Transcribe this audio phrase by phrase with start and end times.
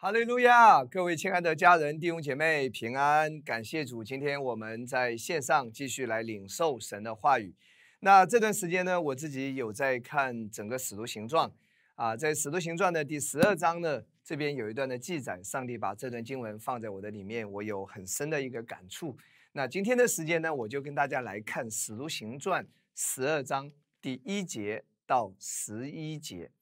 [0.00, 0.84] 哈利路亚！
[0.84, 4.04] 各位亲爱的家人、弟兄姐妹平安，感谢主。
[4.04, 7.52] 今天我们在线上继续来领受神的话语。
[7.98, 11.50] 那这段时间呢，我自己有在看整个使徒行传
[11.96, 19.18] 啊，在使徒行传的第十二章呢，这边有一段的记载，上帝把这段经文放在我的里面，我有很深的一个感触。
[19.50, 23.68] 那今天的时间呢，我就跟大家来看使徒行传十二章
[24.00, 26.52] 第一节到十一节。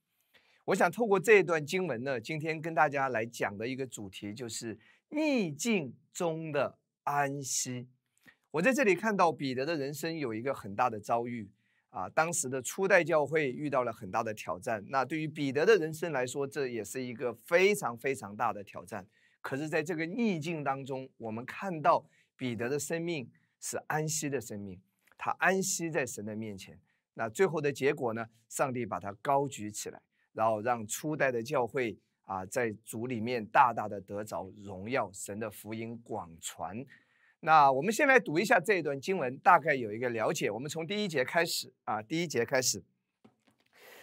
[0.67, 4.77] 我想透过这一段经文呢，今天跟大家来讲的一个主题就是
[5.11, 7.87] 逆境中的安息。
[8.51, 11.49] 我在这里看到彼得的人生有一个很大的遭遇
[11.91, 14.85] 啊，当时的初代教会遇到了很大的挑战。
[14.89, 19.07] 那对于彼得的人生来说，这也是一个非常非常大的挑战。
[19.41, 22.05] 可是，在这个逆境当中，我们看到
[22.37, 23.31] 彼得的生命
[23.61, 24.81] 是安息的生命，
[25.17, 26.77] 他安息在神的面前。
[27.15, 28.27] 那最后的结果呢？
[28.49, 30.03] 上帝把他高举起来。
[30.37, 36.85] 然后让初代的教会啊，在主里面大大的得着荣耀，神的福音广传。
[37.41, 40.51] 那我们先来读一下这一段经文，大概有一个了解。
[40.51, 42.85] 我们从第一节开始啊，第一节开始。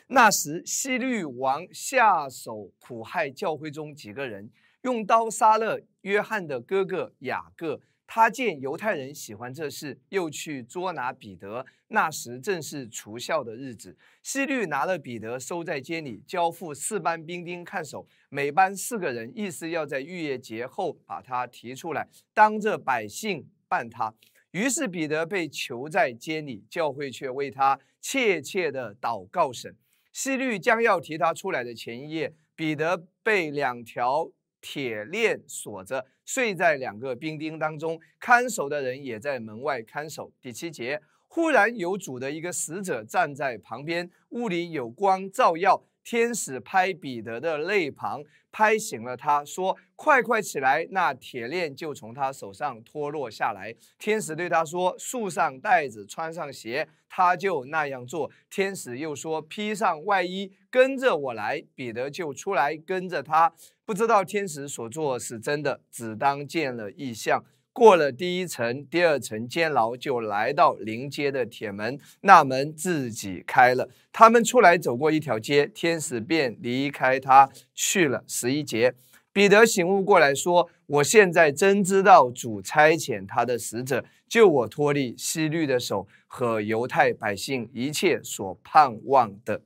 [0.07, 4.49] 那时西律王下手苦害教会中几个人，
[4.81, 7.79] 用刀杀了约翰的哥哥雅各。
[8.05, 11.65] 他见犹太人喜欢这事，又去捉拿彼得。
[11.87, 13.95] 那时正是除孝的日子。
[14.21, 24.13] 希律拿了彼得，收在监里，交付四班兵丁看守，每班四个人，意思要在逾越节后把他提出来，当着百姓办他。
[24.51, 29.75] 于是彼得被囚在监里，教会却为他切切的祷告神。
[30.11, 34.31] 希律将要提他出来的前一夜，彼得被两条。
[34.63, 40.31] 铁链锁着，睡在两个兵丁当中，看守的人也在门外看守。
[40.41, 45.83] 第七节，忽然有主的一个使者站在旁边，屋里有光照耀。
[46.03, 53.73] 天使拍彼得的肋旁，拍醒了他，说：“快快起来！”那铁链就从他手上脱落下来。
[53.97, 58.29] 天使对他说：“束上带子，穿上鞋。”他就那样做。
[58.49, 63.53] 天使又说：“披上外衣，跟着我来。”彼得就出来跟着他。
[63.85, 67.43] 不知道天使所做是真的，只当见了异象。
[67.73, 73.89] 过了第一层、第二层监牢，就来到临街的铁门，那门自己开了。
[74.11, 78.23] 他们出来走过一条街，天使便离开他去了。
[78.27, 78.93] 十一节，
[79.33, 89.63] 彼得醒悟过来说：“我现在真知道主差遣他的使者救我脱离西律的手和犹太百姓一切所盼望的。”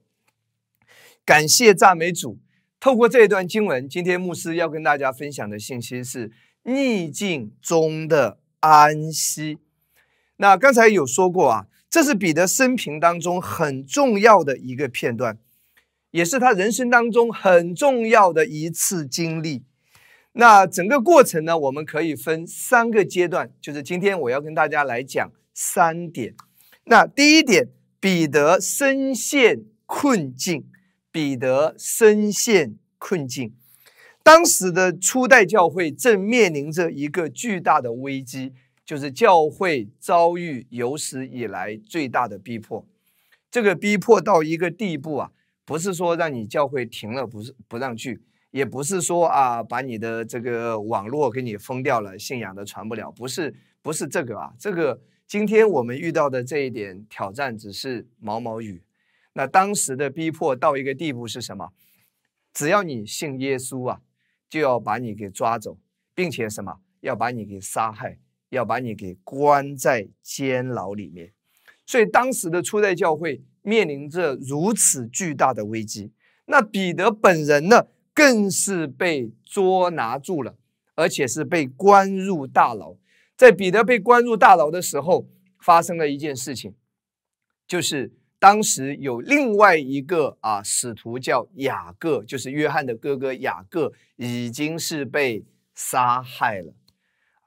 [1.25, 2.39] 感谢赞美主。
[2.79, 6.31] 透过这一段经文，今天牧师要跟大家分享的信息是。
[6.69, 9.57] 逆境中的安息。
[10.35, 15.37] 那刚才有说过啊，这是彼得生平当中很重要的一个片段，
[16.11, 19.63] 也是他人生当中很重要的一次经历。
[20.33, 26.35] 那整个过程呢，我们可以分三个阶段，就是今天我要跟大家来讲三点。
[26.83, 27.69] 那第一点，
[28.01, 30.65] 彼得深陷困境，
[31.13, 33.55] 彼得深陷困境。
[34.27, 38.51] 当时的初代教会正面临着一个巨大的危机，
[38.83, 42.85] 就是教会遭遇有史以来最大的逼迫。
[43.49, 45.31] 这个逼迫到一个地步啊，
[45.63, 48.21] 不是说让你教会停了，不是不让去，
[48.51, 54.51] 也不是说啊把你的这个网络给你封掉了，信仰的传不了，不是不是这个啊。
[54.59, 58.83] 这个今天我们遇到的这一点挑战只是毛毛雨。
[59.31, 61.69] 那当时的逼迫到一个地步是什么？
[62.53, 64.01] 只要你信耶稣啊。
[64.49, 65.77] 就要把你给抓走，
[66.13, 68.19] 并且什么要把你给杀害，
[68.49, 71.33] 要把你给关在监牢里面。
[71.85, 76.11] 所以当时的初代教会面临着如此巨大的危机。
[76.45, 80.57] 那彼得本人呢，更是被捉拿住了，
[80.95, 82.95] 而且是被关入大牢。
[83.35, 85.27] 在彼得被关入大牢的时候，
[85.59, 86.75] 发生了一件事情，
[87.67, 88.16] 就是。
[88.39, 96.73] 当时有另外一个啊使徒叫雅各，就是约翰的哥哥雅各，已经是被杀害了，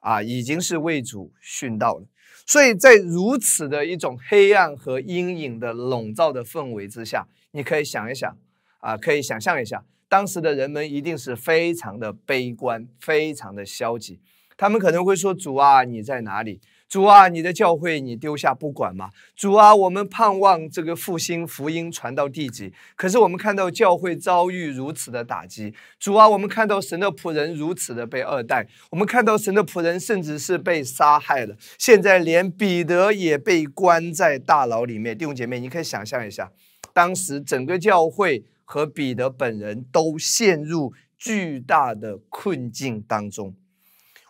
[0.01, 2.07] 啊，已经是为主殉道了。
[2.45, 8.37] 所以在如此的一种黑暗和阴影的笼罩的氛围之下，你可以想一想，
[8.79, 14.19] 啊，可以想象一下，当时的人们一定是非常的悲观，非常的消极，
[14.57, 19.11] 他们可能会说：“主啊，你在哪里？”主啊，你的教会你丢下不管吗？
[19.37, 25.73] 主啊，我们盼望这个复兴福音传到地极，可是我们看到教会遭遇如此的打击。
[26.01, 31.55] 主啊，我们看到神的仆人如此的被二代，我们看到神的仆人甚至是被杀害了。
[31.79, 35.17] 现在连彼得也被关在大牢里面。
[35.17, 36.51] 弟兄姐妹，你可以想象一下，
[36.93, 43.55] 当时整个教会和彼得本人都陷入巨大的困境当中。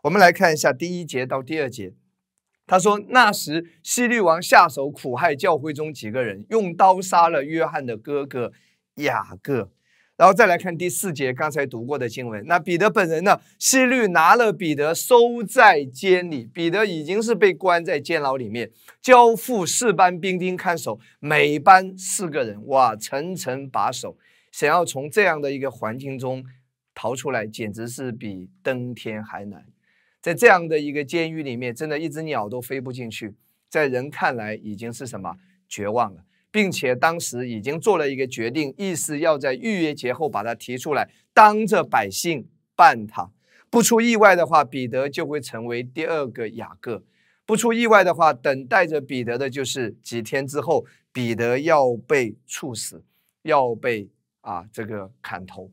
[0.02, 1.94] 我们来看一下第一节到第二节，
[2.70, 8.52] 他说：“那时希律王下手苦害教会中几个人，用刀杀了约翰的哥哥
[8.94, 9.72] 雅各。”
[10.16, 12.44] 然后再来看第四节，刚才读过的经文。
[12.46, 13.40] 那彼得本人呢？
[13.58, 18.70] 希律拿了彼得收在监里，彼得已经是被关在监牢里面，
[19.02, 24.16] 交付四班兵丁看守，每班四个人，哇，层层把守，
[24.52, 26.44] 想要从这样的一个环境中
[26.94, 29.64] 逃出来，简直是比登天还难。
[30.20, 33.34] 在这样的一个监狱里面，真的一只鸟都飞不进去，
[33.68, 35.36] 在人看来已经是什么
[35.68, 36.24] 绝望了。
[36.52, 43.30] 并且当时已经做了一个决定，意思要在逾越节后把它提出来，当着百姓办他。
[43.70, 47.04] 不出意外的话，彼得就会成为第二个雅各。
[47.46, 53.04] 不出意外的话，等待着彼得的就是几天之后，彼得要被处死，
[53.42, 55.70] 要被啊这个砍头。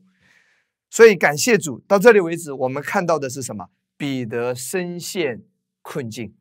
[0.88, 3.68] 所以感谢主，到这里为止，我们看到的是什么？
[3.98, 5.42] 彼得深陷
[5.82, 6.34] 困境。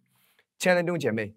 [0.58, 1.34] 亲爱的弟兄姐妹，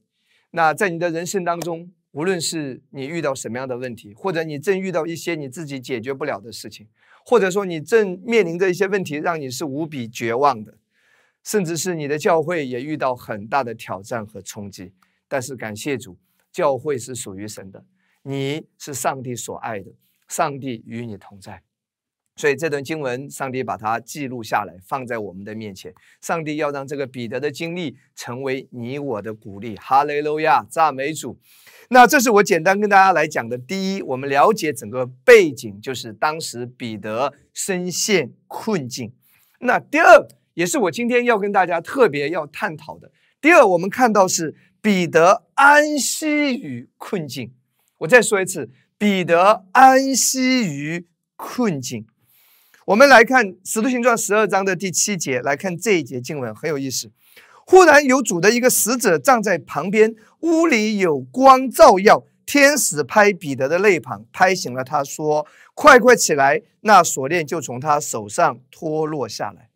[0.52, 1.92] 那在你的人生当中。
[2.12, 6.88] 无论是你遇到什么样的问题，或者你正遇到一些你自己解决不了的事情，
[7.24, 10.76] 或者说你正面临着一些问题，让你是无比绝望的，
[11.44, 14.92] 甚至是你的教会也遇到很大的挑战和冲击。
[15.28, 16.18] 但是感谢主，
[16.50, 17.84] 教会是属于神的，
[18.24, 19.92] 你是上帝所爱的，
[20.26, 21.62] 上帝与你同在。
[22.40, 25.92] 所以这段经文，上帝把它记录下来，放在我们的面前。
[26.22, 29.76] 上帝要让这个彼得的经历成为你我的鼓励。
[29.76, 31.38] 哈雷路亚，赞美主。
[31.90, 33.58] 那这是我简单跟大家来讲的。
[33.58, 39.12] 第一，我们了解整个背景，就是当时彼得深陷困境。
[39.58, 43.12] 那第二，也是我今天要跟大家特别要探讨的。
[43.42, 47.52] 第二，我们看到是彼得安息于困境。
[47.98, 52.06] 我再说一次，彼得安息于困境。
[52.90, 57.08] 我们来看《使徒行传》十二章的第七节，来看这一节经文很有意思。
[57.64, 69.70] 忽然有主的一个使者站在旁边，屋里有光照耀，天使拍彼得的肋旁，拍醒了他，说：“快快起来！”那锁链就从他手上脱落下来。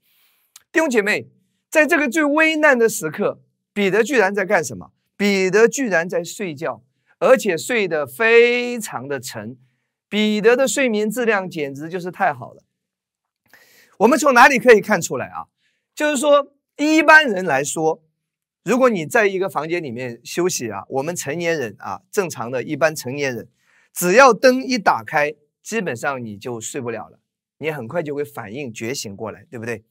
[0.72, 1.28] 弟兄姐妹，
[1.70, 3.40] 在这个最危难的时刻，
[3.72, 4.90] 彼得居然在干什么？
[5.16, 6.82] 彼得居然在睡觉，
[7.20, 9.56] 而且睡得非常的沉。
[10.08, 12.64] 彼得的睡眠质量简直就是太好了。
[13.98, 15.46] 我们从哪里可以看出来啊？
[15.94, 18.02] 就是说，一般人来说，
[18.64, 23.48] 如果你在一个房间里面休息啊，我们成年人啊，正常的一般成年人，
[23.92, 27.20] 只要灯一打开，基本上你就睡不了了，
[27.58, 29.84] 你很快就会反应觉醒过来，对不对？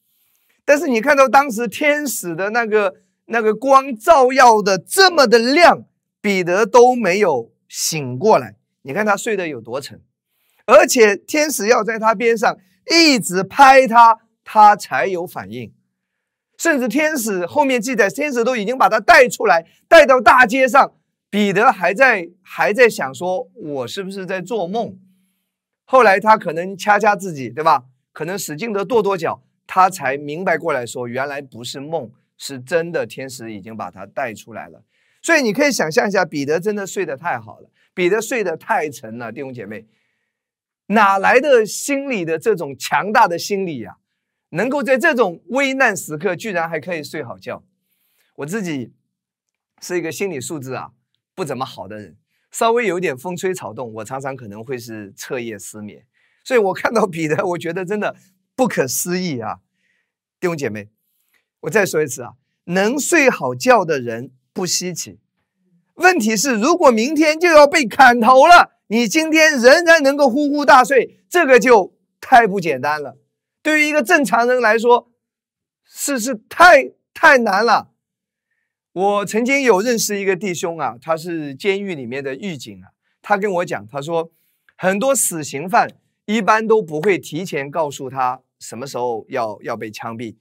[0.65, 2.95] 但是你看到当时天使的那个
[3.27, 5.85] 那个光照耀的这么的亮，
[6.19, 10.01] 彼得都没有醒过来，你看他睡得有多沉，
[10.65, 12.57] 而且天使要在他边上。
[12.89, 15.74] 一直拍他，他才有反应。
[16.57, 20.94] 甚至天使后面记载，天使都已经把他带出来，带到大街上。
[21.30, 24.97] 彼得还在还在想说：“我是不是在做梦？”
[25.83, 27.85] 后来他可能掐掐自己，对吧？
[28.12, 34.83] 可能使劲的跺跺脚，他才明白过来说：“原来不是梦，是真的。”天使已经把他带出来了。
[35.24, 39.88] 所以你可以想象一下，彼得真的睡得太好了，彼得睡得太沉了，弟兄姐妹。
[40.88, 43.97] 哪来的心理的这种强大的心理呀？
[44.50, 47.63] 能够在这种危难时刻，居然还可以睡好觉。
[48.36, 48.93] 我自己
[49.81, 50.91] 是一个心理素质啊
[51.34, 52.17] 不怎么好的人，
[52.51, 56.05] 稍微有点风吹草动，我常常可能会是彻夜失眠。
[56.43, 58.15] 所以我看到彼得，我觉得真的
[58.55, 59.62] 不可思议啊！
[60.39, 60.89] 弟兄姐妹，
[61.62, 62.34] 我再说一次啊，
[62.65, 65.19] 能睡好觉的人不稀奇。
[65.96, 68.73] 问题是，如果明天就要被砍头了。
[68.87, 73.17] 你今天仍然能够呼呼大睡，这个就太不简单了。
[73.61, 75.11] 对于一个正常人来说，
[75.85, 77.91] 是是太太难了。
[78.91, 82.89] 我曾经有认识一个弟兄啊，他是监狱里面的狱警啊。
[83.21, 84.31] 他跟我讲，他说
[84.75, 85.87] 很多死刑犯
[86.25, 90.35] 一般都不会提前告诉他什么时候要要被枪毙，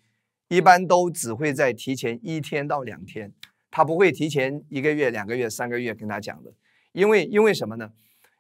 [0.49, 3.32] 一般都只会在提前一天到两天，
[3.70, 6.52] 他不会提前一个月、两个月、三个月跟他讲的，
[6.92, 7.92] 因为因为什么呢？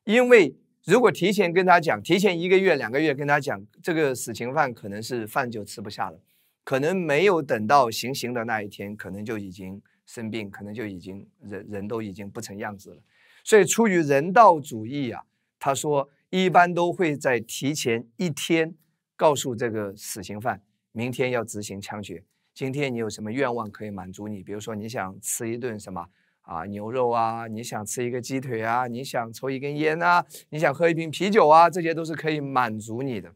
[0.04, 0.54] 因为
[0.84, 6.20] 如果提前跟他讲，提前一个月、两个月跟他讲，这个死刑犯可能是饭就吃不下了，
[6.64, 13.02] 可能没有等到行刑的那一天，可能就已经生病，可能就已经人人都已经不成样子了。
[13.44, 15.22] 所以出于人道主义啊，
[15.58, 18.74] 他说一般都会在提前一天
[19.14, 24.42] 告诉这个死刑犯，明天要执行枪决，今天你有什么愿望可以满足你？
[24.42, 26.08] 比如说你想吃一顿什么？
[26.52, 33.32] 啊，牛肉啊，你想吃一个鸡腿啊，你想抽一根烟啊，你想喝一瓶啤酒啊，这些都是可以满足你的。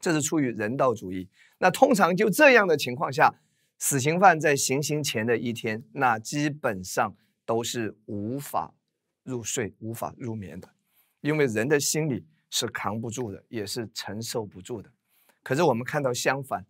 [0.00, 1.28] 这是出于人道主义。
[1.58, 3.34] 那通常就这样的情况下，
[3.78, 8.72] 死刑犯在行刑前的一天，那基本上都是无法
[9.24, 10.70] 入睡、无法入眠的，
[11.20, 14.90] 因为人的心理是扛不住的，也是承受不住的。
[15.42, 16.64] 可是我们看到相反，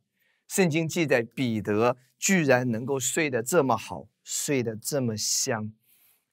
[0.49, 5.73] 圣经记载彼得居然能够睡得这么好，睡得这么香。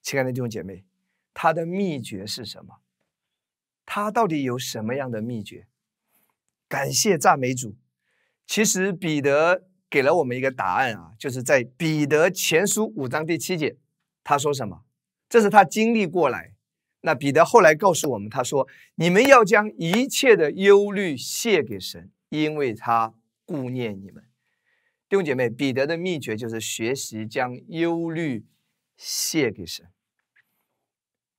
[0.00, 0.84] 亲爱的弟兄姐妹，
[1.34, 2.76] 他的秘诀是什么？
[3.84, 5.66] 他到底有什么样的秘诀？
[6.68, 7.74] 感谢赞美主。
[8.46, 13.76] 其实彼得给了我们一个答案啊，就是在彼得前书五章第七节，
[14.22, 14.84] 他说什么？
[15.28, 16.54] 这是他经历过来。
[17.00, 23.12] 那彼得后来告诉我们，他说：“你们要将一切的忧虑卸给神，因为他
[23.44, 24.22] 顾念你们。”
[25.08, 28.44] 弟兄姐妹，彼得的秘诀就是学习将忧虑
[28.96, 29.86] 卸给神。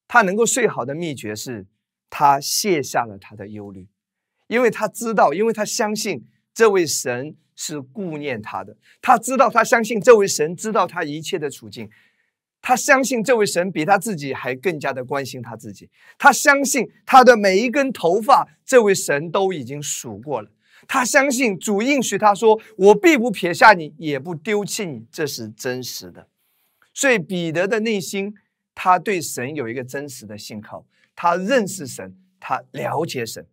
[0.07, 1.67] 他能够睡好的秘诀是，
[2.09, 3.87] 他卸下了他的忧虑，
[4.47, 6.27] 因为他知道，因为他相信。
[6.51, 11.89] 这位神是顾念他的，他知道，他相信这位神知道他一切的处境，
[12.61, 20.51] 他相信这位神比他自己还更加的关心他自己，他相信他的每一根头发，这位神都已经数过了，
[20.91, 26.27] 他相信主应许他说：“我必不撇下你，也不丢弃你。”这是真实的。
[26.95, 28.33] 所以彼得的内心，
[28.73, 33.45] 他对神有一个真实的信靠，他认识神，他了解神。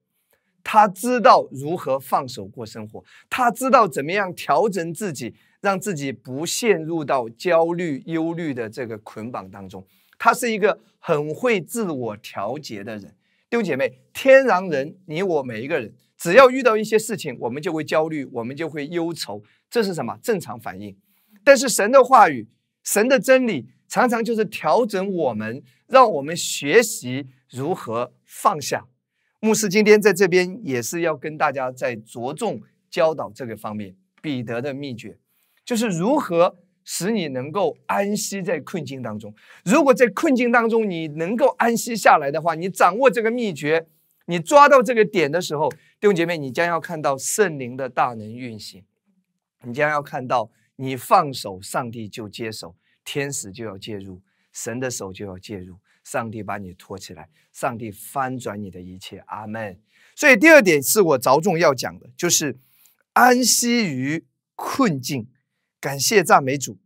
[0.65, 9.87] 他知道如何放手过生活，他知道怎么样调整自己，让自己不陷入到焦虑、忧虑的这个捆绑当中。
[10.19, 13.15] 他是一个很会自我调节的人。
[13.51, 20.97] 弟兄姐妹，天然人，你我每一个人，只要遇到一些事情，我们就会焦虑，我们就会忧愁，这是什么正常反应？
[21.45, 22.49] 但是神的话语、
[22.83, 28.87] 神的真理，常常就是调整我们，让我们学习如何放下。
[29.41, 35.19] 牧师今天在这边也是要跟大家在着重教导这个方面，彼得的秘诀
[35.65, 39.35] 就是如何使你能够安息在困境当中。
[39.65, 43.87] 如果在困境当中你能够安息下来的话，你掌握这个秘诀，
[44.27, 48.85] 你抓到这个点的时候，弟兄姐妹，你将要看到圣灵的大能运行，
[49.63, 54.21] 你将要看到你放手，上帝就接手，天使就要介入，
[54.53, 55.79] 神的手就要介入。
[56.05, 59.81] 上帝把你托起来，上帝翻转你的一切，阿门。
[60.15, 62.57] 所以第二点是我着重要讲的，就是
[63.13, 65.29] 安息于困境，
[65.81, 66.79] 感谢赞美主。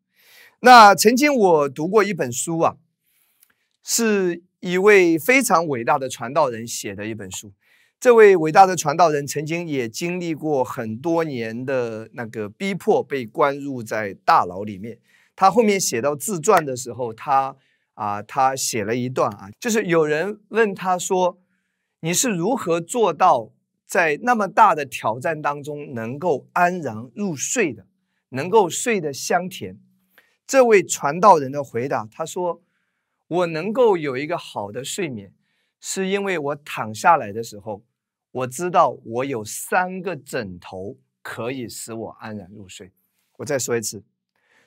[0.60, 2.76] 那曾经我读过一本书啊，
[3.82, 7.52] 是一位非常伟大的传道人写的一本书。
[7.98, 14.98] 这位伟大的传道人曾经也经历过很多年的那个逼迫，被关入在大牢里面。
[15.34, 17.56] 他后面写到自传的时候，他。
[17.94, 21.38] 啊，他写了一段啊，就是有人问他说
[22.00, 23.50] ：“你是如何做到
[23.84, 27.84] 在那么大的挑战当中能够安然入睡的，
[28.30, 29.78] 能够睡得香甜？”
[30.46, 32.62] 这位传道人的回答，他说
[33.30, 35.32] ：“我能够有一个好的睡眠，
[35.78, 37.84] 是因为我躺下来的时候，
[38.32, 42.90] 我知道我有三个枕头可以使我安然入睡。”
[43.38, 44.02] 我再说一次，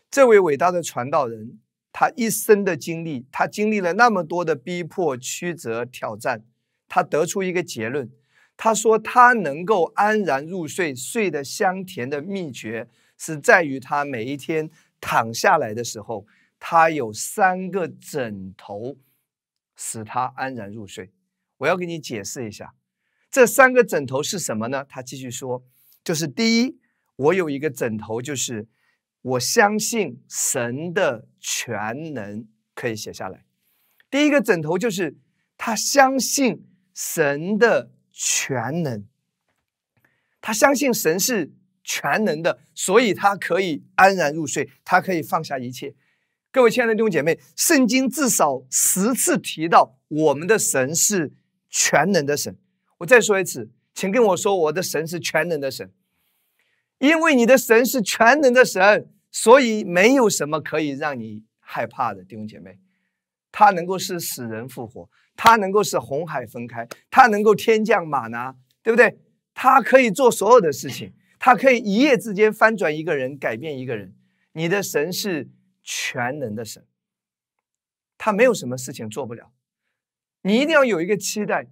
[0.10, 1.60] 这位伟大的传道人。
[1.96, 6.43] 他一生的经历，他经历了那么多的逼迫、曲折、挑战，
[6.88, 8.10] 他得出一个结论。
[8.58, 16.25] 他说，他能够安然入睡、睡得香甜的秘诀，是在于他每一天躺下来的时候，
[16.65, 18.98] 他有三个枕头
[19.75, 21.12] 使他安然入睡。
[21.58, 22.74] 我要给你解释一下，
[23.29, 24.86] 这三个枕头是什么呢？
[24.88, 25.62] 他继续说，
[26.05, 26.79] 就是第一，
[27.17, 28.70] 我有一个枕头，就是。
[29.24, 33.46] 我相信神的全能可以写下来。
[34.10, 35.15] 第一个枕头就是
[35.58, 39.08] 他相信神的全能，
[40.41, 41.53] 他相信神是
[41.86, 45.96] 全能的，所以他可以安然入睡，他可以放下一切。
[46.53, 51.33] 各位亲爱的弟兄姐妹，圣经至少十次提到我们的神是
[51.67, 52.55] 全能的神。
[53.00, 55.91] 我再说一次，请跟我说，我的神是全能的神。
[57.00, 62.77] 因为你的神是全能的神，所以没有什么可以让你害怕的，弟兄姐妹。
[63.51, 69.17] 他能够使死人复活，他能够使红海分开，他能够天降马拿，对不对？
[69.55, 74.13] 他可以做所有的事情，他可以一夜之间翻转一个人，改变一个人。
[74.51, 75.50] 你的神是
[75.84, 76.88] 全能的神，
[78.18, 79.52] 他没有什么事情做不了。
[80.42, 81.68] 你一定要有一个期待。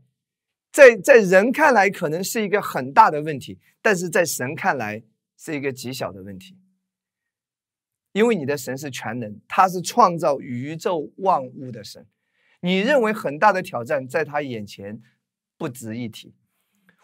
[0.72, 5.04] 在在人看来可能是一个很大的问题，但是在神看来
[5.36, 6.58] 是一个极小的问题，
[8.14, 12.08] 因为你的神是全能，他是创造宇宙万物的神。
[12.62, 15.02] 你认为很大的挑战，在他眼前
[15.58, 16.34] 不值一提。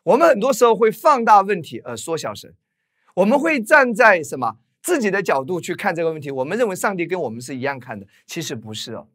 [0.04, 2.56] 我们很多时候会放大问题而缩小神，
[3.16, 9.10] 我们会站在什么自己的角度去看这个问题，我们认为上帝跟我们是一样看的，其实不是哦。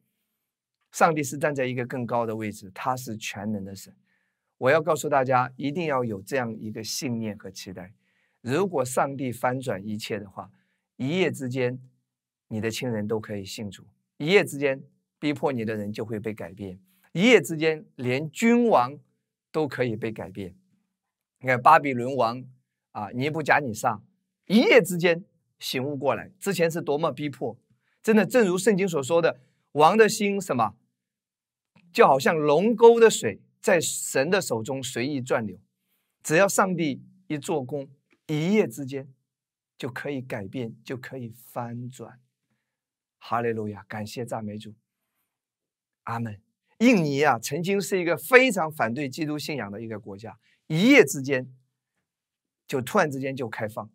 [0.91, 3.91] 上帝是站在一个更高的位置，他是全能的神。
[4.59, 7.95] 我要告诉大家，一定要有这样一个信念和期待。
[8.43, 10.51] 如果上帝翻转一切的话，
[10.97, 11.81] 一夜之间，
[12.49, 13.83] 你的亲人都可以信主；
[14.19, 14.83] 一夜之间，
[15.19, 16.77] 逼迫你的人就会被改变；
[17.13, 18.99] 一夜之间，连君王
[19.51, 20.55] 都可以被改变。
[21.41, 22.45] 你看巴比伦王
[22.91, 24.03] 啊，尼布甲尼撒，
[24.45, 25.25] 一夜之间
[25.63, 27.57] 醒悟过来，之前是多么逼迫，
[28.03, 29.41] 真的，正如圣经所说的，
[29.73, 30.75] 王的心什么？
[31.93, 35.57] 就好像龙沟的水在神的手中随意转流，
[36.23, 37.89] 只要上帝一做工，
[38.27, 39.09] 一夜之间
[39.79, 42.19] 就可以改变，就可以翻转。
[43.19, 44.75] 哈利路亚，感谢赞美主，
[46.03, 46.43] 阿门。
[46.79, 51.55] 印尼啊，曾经是一个非常反对基督信仰的一个国家，一夜之间
[52.67, 53.89] 就突然之间就开放，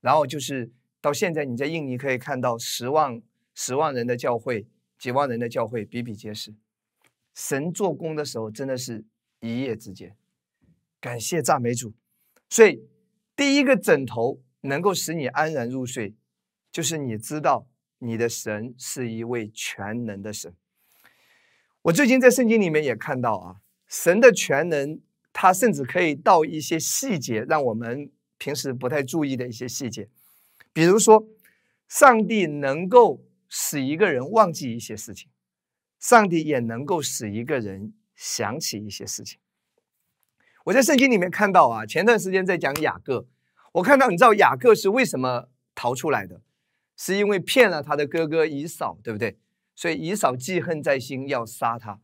[0.00, 0.72] 然后就是
[1.02, 3.20] 到现在，你在印尼可以看到十万
[3.54, 4.66] 十万人的教会，
[4.96, 6.54] 几万人的教会比比皆是。
[7.34, 9.04] 神做工的时候，真的是
[9.40, 10.16] 一夜之间。
[11.00, 11.92] 感谢赞美主。
[12.48, 12.86] 所以，
[13.34, 16.14] 第一个枕头能够使你安然入睡，
[16.70, 17.66] 就是你知道
[17.98, 20.54] 你的神是一位全能的神。
[21.82, 23.56] 我最近在圣经里面也看到啊，
[23.88, 25.00] 神的全能，
[25.32, 30.08] 他甚至可以到一些细节，让我们平时不太注意的一些细节。
[30.72, 31.26] 比如说，
[31.88, 35.28] 上帝能够使一个人忘记一些事情。
[35.98, 39.38] 上帝也能够使一个人想起一些事情。
[40.64, 43.26] 我在圣经里面看到啊，前段时间在讲雅各，
[43.72, 46.40] 我看到你知道雅各是为什么逃出来的，
[46.96, 49.38] 是因为骗了他的哥哥以扫，对不对？
[49.76, 52.00] 所以以扫记恨在心，要杀他。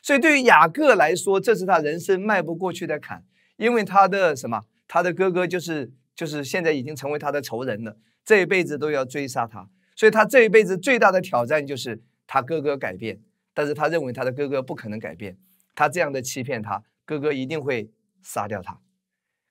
[0.00, 3.24] 所以对于雅各来说，这是他人生迈不过去的坎，
[3.56, 4.64] 因为他的什么？
[4.88, 9.68] 他的哥哥就是就是现在已经成为他的仇人了，这一辈子都要追杀他。
[9.96, 13.20] 所以他这一辈子最大的挑战就是他哥哥改变。
[13.52, 15.36] 但是他认为他的哥哥不可能改变，
[15.74, 17.90] 他这样的欺骗他，哥哥一定会
[18.22, 18.78] 杀掉他。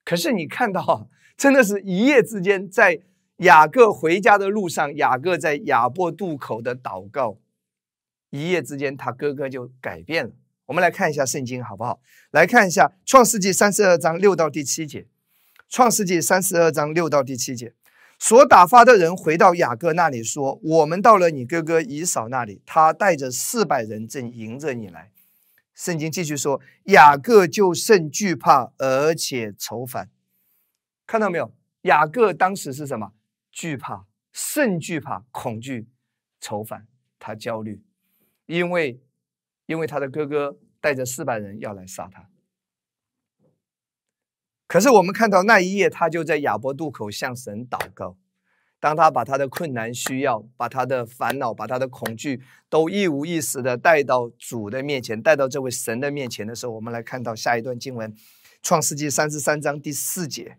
[0.05, 3.01] 可是你看到，真的是一夜之间，在
[3.39, 7.37] 雅各回家的路上，雅各在雅伯渡口的祷告，
[8.29, 10.31] 一夜之间他哥哥就改变了。
[10.67, 11.99] 我们来看一下圣经好不好？
[12.31, 15.05] 来看一下创世纪三十二章六到第七节，
[15.71, 17.73] 创世纪三十二章六到第七节。
[18.19, 25.11] 所打发的人回到雅各那里说：“我们到了你哥哥以扫那里，他带着四百人正迎着你来。”
[25.73, 26.59] 圣经继续说
[26.91, 30.09] ：“雅各就甚惧怕，而且愁烦。”
[31.07, 31.53] 看到没有？
[31.83, 33.13] 雅各当时是什么？
[33.49, 35.87] 惧怕，甚惧怕，恐惧，
[36.41, 36.85] 愁烦，
[37.17, 37.81] 他焦虑，
[38.45, 39.01] 因为
[39.67, 42.27] 因为他的哥哥带着四百人要来杀他。
[44.71, 48.15] 可是我们看到那一夜，他就在亚伯渡口向神祷告。
[48.79, 58.09] 当他把他的困难、需要、把他的烦恼、把他的恐惧，都一五一十的带到主的面前，带到这位神的面前的时候，我们来看到下一段经文，
[58.63, 60.55] 《创世纪三十三章第四节。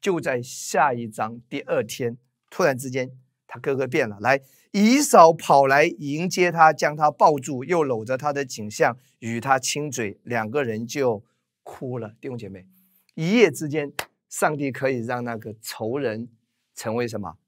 [0.00, 2.18] 就在下一章第二天，
[2.50, 3.12] 突然之间，
[3.46, 4.40] 他哥哥变了，来
[4.72, 11.22] 以扫跑来迎接他，将他抱住，又搂着他的颈项，与他亲嘴，两个人就
[11.62, 12.14] 哭了。
[12.20, 12.66] 弟兄姐妹。
[13.16, 13.90] 一夜之间，
[14.28, 16.28] 上帝可以让那个仇人
[16.74, 17.38] 成为什么？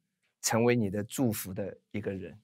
[0.41, 2.39] 成为你的祝福的一个人。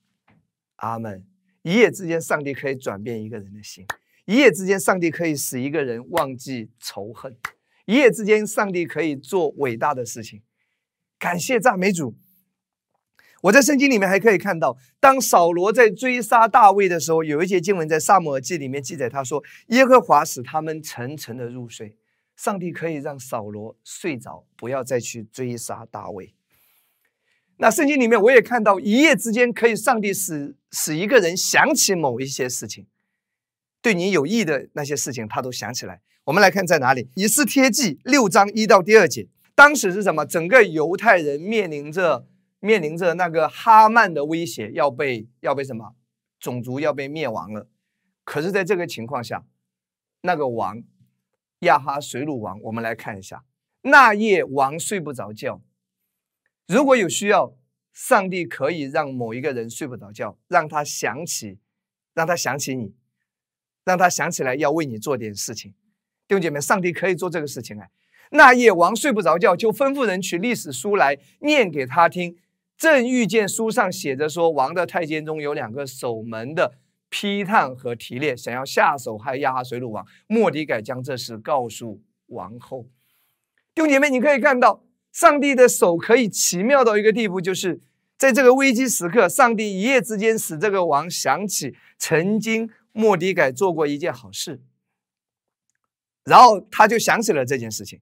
[0.77, 1.25] 阿门。
[1.63, 3.87] 一夜之间，上帝可以转变一个人的心。
[4.27, 7.35] 一夜之间，上帝可以使一个人忘记仇恨。
[7.87, 10.43] 一夜之间，上帝可以做伟大的事情。
[11.19, 12.15] 感谢赞美主。
[13.41, 21.97] 我在圣经里面还可以看到，当扫罗在追杀大卫的时候，有一节经文在撒母耳记里面记载，他说：“耶和华使他们沉沉的入睡。”
[22.37, 26.35] 上帝可以让扫罗睡着，不要再去追杀大卫。
[27.59, 32.87] 那圣经里面我也看到，一夜之间可以上帝使使一个人想起某一些事情，
[33.81, 36.01] 对你有益的那些事情，他都想起来。
[36.25, 39.29] 我们来看在哪里，《以斯帖记》六章一到第二节。
[39.55, 40.27] 当时是什么？
[40.27, 42.27] 整个犹太人面临着
[42.59, 45.95] 面临着那个哈曼的威胁，要被要被什么
[46.41, 47.69] 种族要被灭亡了。
[48.25, 49.45] 可是，在这个情况下，
[50.23, 50.83] 那个王。
[51.65, 53.45] 亚哈水鲁王，我们来看一下。
[53.83, 55.61] 那夜王睡不着觉。
[56.67, 57.55] 如果有需要，
[57.93, 61.59] 上帝可以让某一个人睡不着觉，让他想起，
[62.15, 62.95] 让他想起你，
[63.85, 65.73] 让他想起来要为你做点事情。
[66.27, 67.91] 弟兄姐妹，上帝可以做这个事情哎。
[68.31, 72.37] 那夜王睡不着觉，就吩咐人取历史书来念给他听。
[72.77, 76.79] 正遇见书上写着说，王的太监中有两个守门的。
[77.15, 80.05] 批判和提炼，想要下手害亚哈水鲁王。
[80.27, 82.89] 莫迪改将这事告诉王后。
[83.73, 87.81] 弟兄姐妹，你可以看到，上帝的手可以奇妙到一个地步，就是
[88.19, 94.61] 在这个危机时刻，上帝一夜之间使这个王想起曾经莫迪改做过一件好事，
[96.25, 98.01] 然后他就想起了这件事情，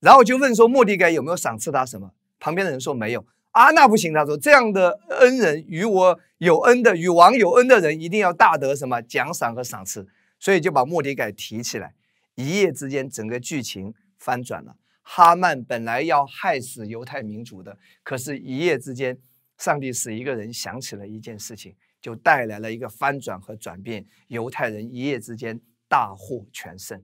[0.00, 2.10] 然后就问说莫迪改有没有赏赐他什么？
[2.40, 10.06] 旁边的人说没有啊，那不行，他说这样的恩人与我有恩的与王有恩的人，一定要大得什么奖赏和赏赐，
[10.38, 11.94] 所以就把莫迪改提起来，
[12.36, 14.76] 一夜之间整个剧情翻转了。
[15.02, 19.18] 哈曼本来要害死犹太民族的，可是，一夜之间，
[19.58, 24.06] 上帝使一个人想起了一件事情，就带来了一个翻转和转变。
[24.28, 27.02] 犹太人一夜之间大获全胜。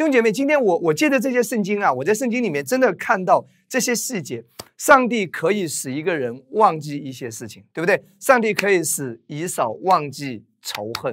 [0.00, 4.42] 兄弟姐妹，今天我我借着这些圣经啊，我在圣经里面真的看到这些细节。
[4.78, 8.02] 上帝可以使一个人忘记一些事情，对不对？
[8.18, 11.12] 上帝可以使以扫忘记仇恨，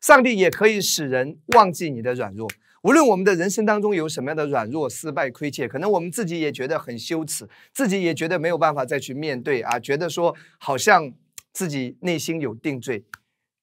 [0.00, 2.48] 上帝也可以使人忘记你的软弱。
[2.82, 11.12] 无论我们的人生当中有什么样的软弱、失败、亏欠，可能我们自己也觉得很羞耻，自己也觉得没有办法再去面对啊，觉得说好像
[11.52, 13.04] 自己内心有定罪。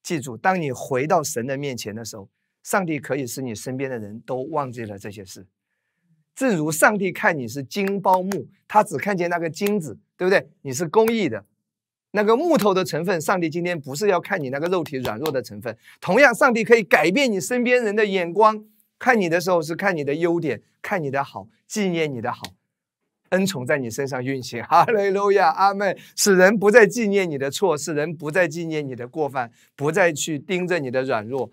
[0.02, 2.26] 记住，当你回到神的面前的时候，
[2.62, 5.46] 上帝可以使你身边的人都忘记了这些事。
[6.34, 10.48] 正如上帝看你是金包木，他只看见那个金子，对不对？
[10.62, 11.44] 你是公益的，
[12.12, 15.76] 那个木头的成分，上帝今天不是要看你那个肉体软弱的成分。
[16.00, 18.64] 同样，上帝可以改变你身边人的眼光。
[19.00, 22.42] 看你的时候是看你的优点，看你的好，纪念你的好，
[23.30, 24.62] 恩宠在你身上运行。
[24.66, 25.96] 哈利路亚，阿门。
[26.16, 31.50] 使人不再纪念你的错，使人不再纪念你的过犯，不再去盯着你的软弱。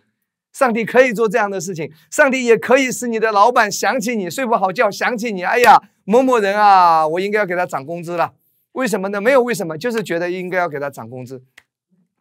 [0.56, 5.44] 上帝可以做这样的事情，上帝也可以使你的老板想起你，睡不好觉想起你。
[5.44, 8.32] 哎呀，某某人啊，我应该要给他涨工资了。
[8.72, 9.20] 为什么呢？
[9.20, 11.44] 没有为什么，就是觉得应该要给他涨工资。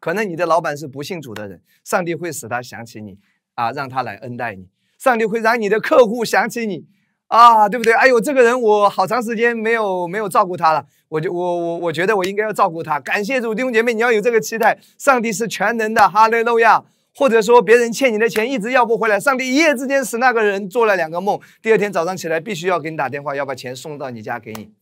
[0.01, 3.19] 可能你的老板是不信主的人，上帝会使他想起你
[3.55, 4.67] 啊，让他来恩待你。
[4.99, 6.87] 上帝会让你的客户想起你
[7.29, 7.93] 啊，对不对？
[7.93, 12.99] 哎呦，这个人我好长时间没有没有照顾他了，我就我我我觉得我应该要照顾他。
[12.99, 14.77] 感谢主弟兄姐妹，你要有这个期待。
[14.99, 16.83] 上帝是全能的，哈利路亚。
[17.15, 24.73] 或者说别人欠你的钱一直要不回来，上帝一夜之间使那个人做了两个梦，第二天早上起来必须要给你打电话，要把钱送到你家给你，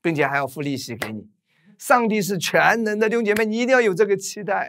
[0.00, 1.26] 并且还要付利息给你。
[1.78, 4.68] 上帝是全能的，弟兄姐妹，你一定要有这个期待。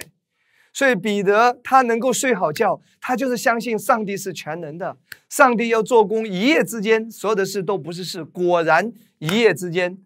[0.73, 4.95] 所以彼得他能够睡好觉，他就是相信上帝是全能的。
[5.27, 8.23] 上帝要做工，一夜之间所有的事都不是事。
[8.23, 9.97] 果然一夜之间，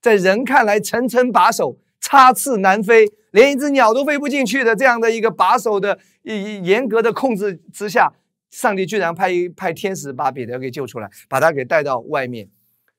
[0.00, 5.98] 在人看来层层把守，插翅难飞，连一只鸟都飞不进去的这样的一个把守的
[6.34, 8.12] 严格的控制之下，
[8.50, 12.48] 上帝居然派一派天使把彼得给救出来，把他给带到外面，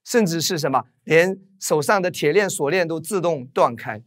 [0.03, 4.01] 甚至是什么，连手上的铁链锁链都自动断开。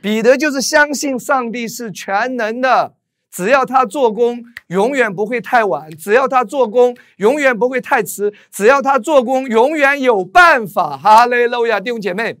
[0.00, 2.94] 彼得就是相信上帝是全能的，
[3.30, 10.96] 只要他做工，永远不会太晚；只要他做工，永远不会太迟；只要他做工，永远有办法。
[10.96, 12.38] 哈利路亚，弟兄姐妹，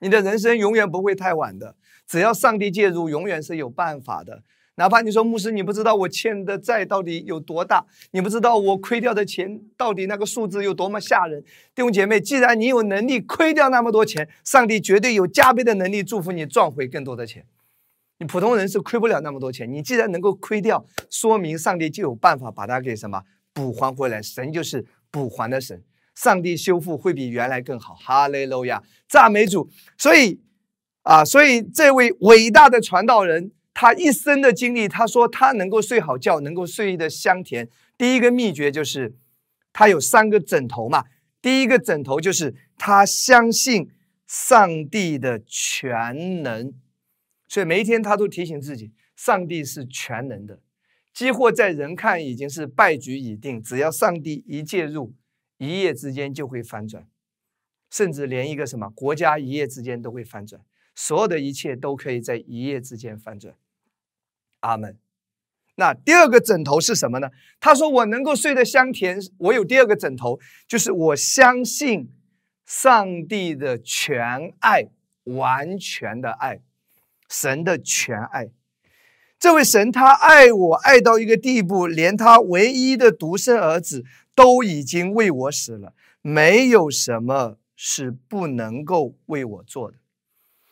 [0.00, 4.42] 你的人生永远不会太晚的，只要上帝介入，永远是有办法的。
[4.78, 11.42] 哪怕你说牧师，你不知道我欠的债到底有多大，你不知道我亏掉的钱到底那个数字有多么吓人。
[11.74, 17.44] 弟兄姐妹，既然你有能力亏掉那么多钱，上帝绝对有加倍的能力祝福你赚回更多的钱。
[18.20, 23.20] 你普通人是亏不了那么多钱，你既然能够亏掉，说明上帝就有办法把它给什么
[23.52, 24.22] 补还回来。
[24.22, 25.82] 神就是补还的神，
[26.14, 27.94] 上帝修复会比原来更好。
[27.94, 29.68] 哈利路亚，赞美主。
[29.96, 30.40] 所以
[31.02, 33.50] 啊，所以这位伟大的传道人。
[33.80, 37.68] 他一生的经历，他说他能够睡好觉，能够睡得香甜。
[37.96, 39.14] 第一个秘诀就是
[39.72, 41.04] 他有三个枕头嘛。
[41.40, 43.88] 第一个枕头就是他相信
[44.26, 46.74] 上帝的全能，
[47.46, 50.58] 所以每一天他都提醒自己，上帝是全能的。
[51.14, 55.14] 几乎在人看已经是败局已定，只要上帝一介入，
[55.58, 57.06] 一夜之间就会翻转，
[57.88, 60.60] 甚至连一个什么国家一夜之间都会翻转，
[60.96, 63.54] 所有的一切都可以在一夜之间翻转。
[64.60, 64.96] 阿门。
[65.76, 67.30] 那第二个枕头是什么呢？
[67.60, 69.16] 他说：“我能够睡得香甜。
[69.38, 72.10] 我有第二个枕头，就是我相信
[72.66, 74.88] 上帝的全爱，
[75.22, 76.60] 完全的爱，
[77.28, 78.48] 神的全爱。
[79.38, 85.94] 这位神他爱我爱到一个地步，连他唯一的独生儿子都已经为我死了。
[86.22, 89.98] 没有什么是不能够为我做的。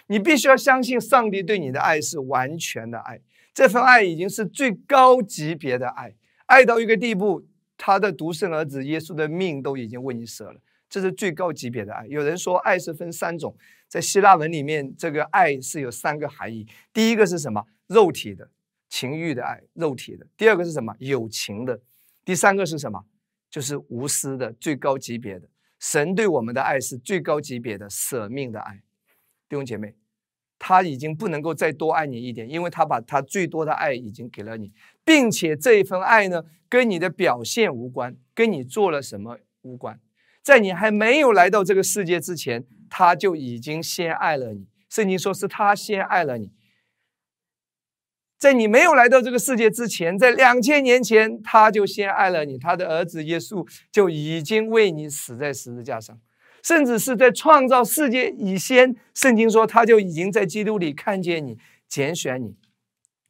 [0.09, 3.21] 你必须要相信上帝对你的爱是完全的爱。”
[3.57, 6.15] 这份爱已经是最高级别的爱，
[6.45, 12.07] 爱到一个地步，他的独生儿子耶稣的命都已经为你舍了，这是最高级别的爱。
[12.07, 13.57] 有人说，爱是分三种，
[13.89, 16.67] 在希腊文里面，这个爱是有三个含义。
[16.93, 17.65] 第一个是什么？
[17.87, 18.51] 肉体的
[18.91, 20.95] 情欲的爱，肉体的；第二个是什么？
[20.99, 21.79] 友情的；
[22.27, 23.07] 第三个是什么？
[23.49, 25.49] 就是无私的，最高级别的。
[25.81, 28.83] 神对我们的爱是最高级别的舍命的爱，
[29.49, 29.95] 弟兄姐妹，
[30.59, 34.73] 他已经不能够再多爱你一点，因为他把他最多的爱已经给了你，
[35.05, 40.01] 并且这一份爱呢，跟你的表现无关，跟你做了什么无关，
[40.43, 44.67] 在你还没有来到这个世界之前，他就已经先爱了你。
[44.89, 46.53] 圣经说是他先爱了你。
[48.39, 52.59] 在你没有来到这个世界之前，在两千年前，他就先爱了你。
[52.59, 56.21] 他的儿子耶稣就已经为你死在十字架上，
[56.67, 61.57] 甚至是在创造世界以前，圣经说他就已经在基督里看见你，
[61.89, 62.57] 拣选你。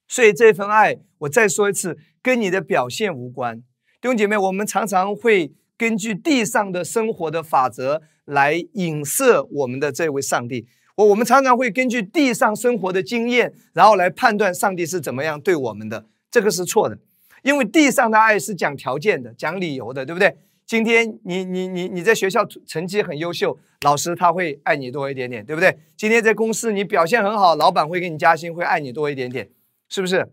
[0.09, 3.59] 所以这份爱，我再说一次，跟你的表现无关。
[4.01, 10.67] 弟兄姐妹，我们常常会根据地上的生活的法则来影射我们的这位上帝。
[10.95, 16.97] 我我们常常会根据地上生活的经验，然后来判断上帝是怎么样对我们的，这个是错的。
[17.43, 20.39] 因为地上的爱是讲条件的，讲理由的，对不对？
[20.67, 25.79] 今天你你你你在学校成绩很优秀，老师他会爱你多一点点，对不对？
[25.97, 29.49] 今天在公司你表现很好，老板会给你加薪，会爱你多一点点，
[29.89, 30.29] 是不是？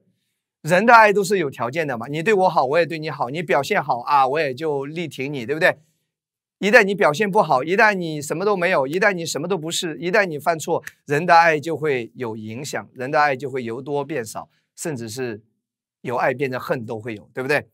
[0.64, 5.78] 人的爱都是有条件的嘛，你对我好，我也对你好，你表现好啊，我也就力挺你，对不对？
[6.58, 15.44] 一旦你表现不好，一旦你什么都没有，一旦你什么都不是，一旦你犯错，人的爱就会有影响，人的爱就会由多变少，甚至是
[16.02, 17.68] 由爱变成恨都会有，对不对？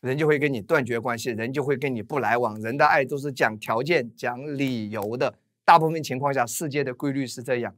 [0.00, 2.60] 人就会跟你断绝关系，人就会跟你不来往。
[2.60, 7.74] 人的爱都是讲条件、讲理由的，大部分情况下，世界的规律是这样。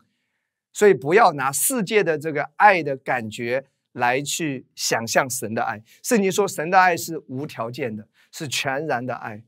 [0.72, 5.82] 所以不要拿世界的这个爱的感觉来去想象神的爱。
[6.02, 9.42] 圣经说，神的爱是无条件的，是全然的爱。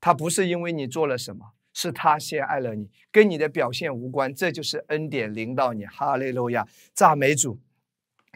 [0.00, 5.84] 他不是因为你做了什么，是他先爱了你，跟你的表现无关，这就是恩典临到你。
[5.84, 7.58] 哈利路亚，赞美主！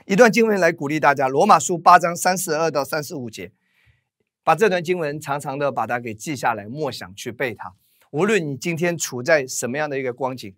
[0.06, 3.52] 一段经文来鼓励大家，《罗马书》八章三十二到三十五节，
[4.42, 7.74] 把这段经文常常的把它给记下来，默想去背它。
[8.10, 10.54] 无论你今天处在什么样的一个光景，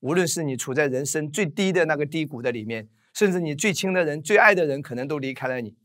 [0.00, 5.76] 无论是你处在人生最低的那个低谷的里面，甚至你最亲的人、最爱的人可能都离开了你。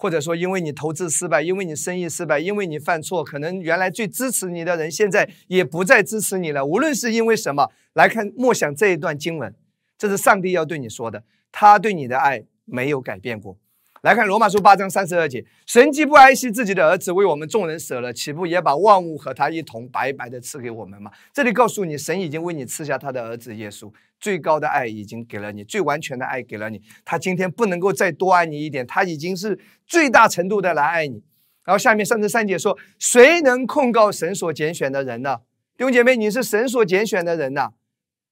[0.00, 6.64] 或者说，因为你投资失败，因为你生意失败，因为你犯错，可能原来最支持你的人现在也不再支持你了。
[6.64, 9.52] 无论是因为什么，来看默想这一段经文，
[9.96, 13.58] 这是上帝要对你说的，他对你的爱没有改变过。
[14.02, 21.10] 来看罗马书八章三十二节，神既不爱惜自己的儿子，为我们众人舍了，岂不也把万物和他一同白白的赐给我们吗？
[21.32, 26.80] 这里告诉你，神已经为你赐下他的儿子耶稣，最高的爱已经给了你，最完全的爱给了你。
[27.04, 31.24] 他今天不能够再多爱你一点，他已经是最大程度的来爱你。
[31.64, 35.38] 然后下面三十三节说，谁能控告神所拣选的人呢？
[35.76, 37.70] 弟兄姐妹，你是神所拣选的人呐，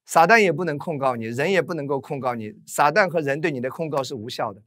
[0.06, 4.62] 撒旦也不能控告你，人也不能够控告你，撒旦和人对你的控告是无效的。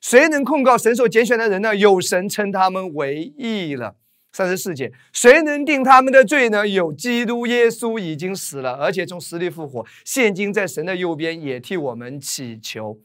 [0.00, 1.76] 谁能控告神所拣选的人呢？
[1.76, 3.96] 有神称他们为义了。
[4.32, 6.66] 三十四节，谁能定他们的罪呢？
[6.66, 13.00] 有基督耶稣已经死了，而且从死里复活，现今在神的右边，也替我们祈求。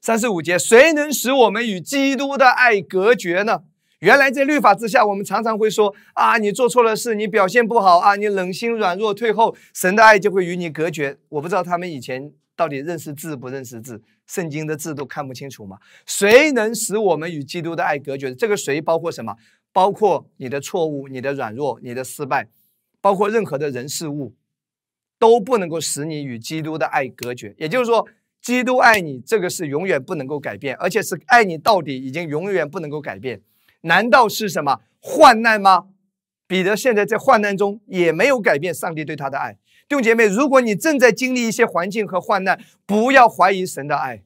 [0.00, 3.62] 三十五节，谁能使我们与基督的爱隔绝呢？
[4.04, 11.16] 原来在律法之下，我们常常会说啊，你做错了事，你表现不好啊，你冷心软弱退后，神的爱就会与你隔绝。
[11.30, 14.02] 我不知道他们以前到底认识字不认识字。
[14.26, 15.78] 圣经的字都看不清楚吗？
[16.04, 18.34] 谁能使我们与基督的爱隔绝？
[18.34, 19.34] 这个“谁”包括什么？
[19.72, 22.48] 包括你的错误、你的软弱、你的失败，
[23.00, 24.34] 包括任何的人事物，
[25.18, 27.54] 都不能够使你与基督的爱隔绝。
[27.56, 28.06] 也就是说，
[28.42, 33.40] 基督爱你，这个是永远不能够改变，而且是爱你到底，已经永远不能够改变。
[33.84, 35.86] 难道是什么患难吗？
[36.46, 39.52] 彼得现在在患难中，也没有改变上帝对他的爱。
[39.88, 44.22] 弟兄姐妹，如果你正在经历一些环境和患难，不要怀疑神的爱。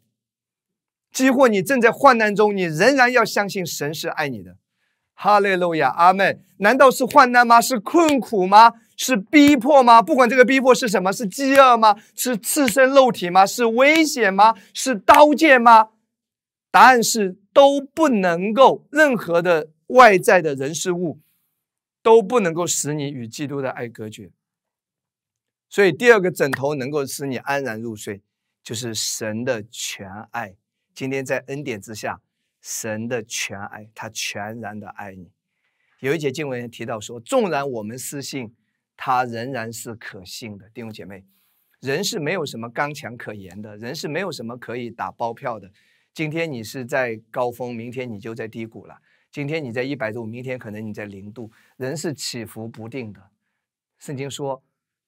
[1.13, 4.57] 几乎你正在患难中，你仍然要相信神是爱你的。
[5.15, 6.41] 哈利路亚，阿门。
[6.59, 7.61] 难道是患难吗？
[7.61, 8.75] 是困苦吗？
[8.97, 10.03] 是逼迫吗？
[10.03, 11.97] 不管这个逼迫是什么，是饥饿吗？
[12.15, 13.47] 是赤身肉体吗？
[13.47, 14.55] 是危险吗？
[14.75, 15.89] 是刀剑吗？
[16.71, 21.21] 答案是都不能够，任何的外在的人事物
[22.03, 24.31] 都不能够使你与基督的爱隔绝。
[25.69, 28.23] 所以，第二个枕头能够使你安然入睡，
[28.63, 30.57] 就是神的全爱。
[30.95, 32.21] 今天在恩典之下，
[32.61, 35.31] 神的全爱，他全然的爱你。
[36.01, 38.55] 有一节经文提到说，纵然我们失信，
[38.97, 40.69] 他仍然是可信的。
[40.71, 41.25] 弟兄姐妹，
[41.81, 45.71] 人是没有什么刚强可言的，人是没有什么可以打包票的。
[46.19, 48.99] 今天你是在高峰，明天你就在低谷了。
[49.31, 51.49] 今天你在一百度，明天可能你在零度。
[51.77, 53.21] 人是起伏不定的。
[54.01, 54.61] 圣经说。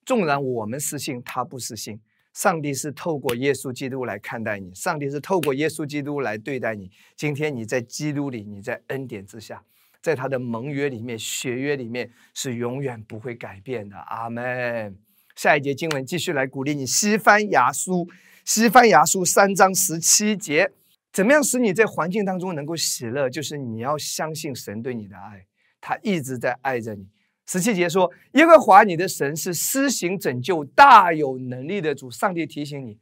[0.06, 2.00] 纵然我们失信，他不失信。
[2.32, 6.88] 上帝是透过耶稣基督来看待你，上帝是透过耶稣基督来对待你。
[7.16, 9.64] 今天你在基督里，你在恩典之下，
[10.00, 13.96] 在他的盟约里面、血约里面是永远不会改变的。
[13.96, 14.96] 阿门。
[15.34, 18.04] 下一节经文继续来鼓励你，《西番牙书》
[18.44, 20.70] 《西番牙书》三章十七节，
[21.12, 23.28] 怎么样使你在环境当中能够喜乐？
[23.28, 25.46] 就是你要相信神对你的爱，
[25.80, 27.08] 他一直在爱着你。
[27.46, 32.96] 十七节说：“耶和华你的神是施行拯救、大有能力的主。”上帝提醒你，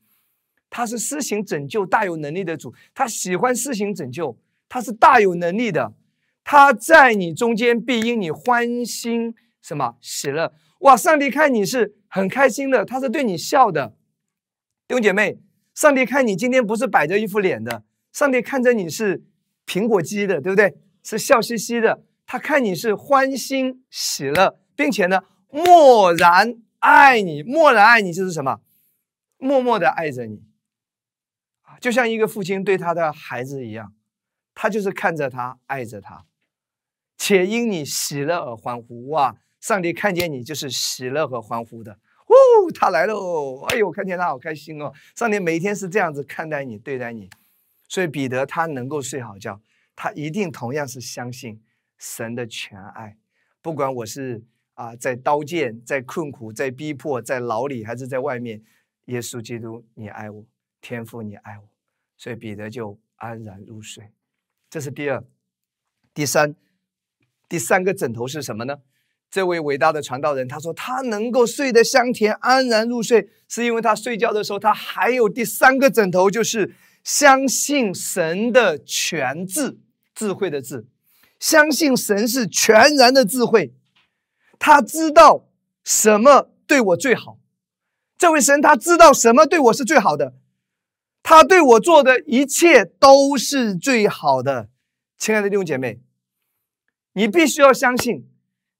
[0.70, 2.72] 他是施行拯救、大有能力的主。
[2.94, 4.38] 他喜欢施行拯救，
[4.70, 5.92] 他是大有能力的。
[6.44, 10.54] 他在你中间必因你欢心什么喜乐？
[10.80, 10.96] 哇！
[10.96, 13.94] 上帝看你是很开心的，他是对你笑的。
[14.86, 15.38] 弟兄姐妹，
[15.74, 17.84] 上帝看你今天不是摆着一副脸的，
[18.18, 19.22] 上帝看着你是
[19.64, 20.74] 苹果肌的，对不对？
[21.04, 22.02] 是笑嘻嘻的。
[22.26, 28.58] 他看你是欢欣喜乐，并且呢，默然爱你，默然爱你就是什么？
[29.36, 30.42] 默默的爱着你，
[31.80, 33.92] 就像一个父亲对他的孩子一样，
[34.52, 36.24] 他就是看着他，爱着他，
[37.16, 39.10] 且因你喜乐而欢呼。
[39.10, 41.92] 哇，上帝看见你就是喜乐和欢呼的。
[41.92, 42.34] 哦，
[42.74, 43.14] 他来了！
[43.68, 44.92] 哎呦，看见他好开心哦。
[45.14, 47.30] 上帝每天是这样子看待你，对待你，
[47.88, 49.60] 所以彼得他能够睡好觉，
[49.96, 51.60] 他一定同样是相信。
[52.00, 53.16] 神的全爱，
[53.60, 58.62] 不管我是啊在刀剑、在困苦、在逼迫、在牢里，还是在外面，
[59.06, 60.46] 耶稣基督，你爱我，
[60.80, 61.68] 天父你爱我，
[62.16, 64.12] 所以彼得就安然入睡。
[64.70, 65.24] 这是第二、
[66.14, 66.54] 第三、
[67.48, 68.78] 第三个枕头是什么呢？
[69.28, 76.76] 这位伟大的传道人他说，他能够睡得香甜、安然入睡，是因为他睡觉的时候，他还有第三个枕头，就是
[77.08, 79.78] 相信神的全智，
[80.14, 80.86] 智慧的智。
[81.40, 83.72] 相信神是全然的智慧，
[84.58, 85.48] 他知道
[85.82, 87.38] 什么对我最好。
[88.18, 90.34] 这位神他知道什么对我是最好的，
[91.22, 94.68] 他对我做的一切都是最好的。
[95.16, 96.02] 亲爱的弟兄姐妹，
[97.14, 98.28] 你必须要相信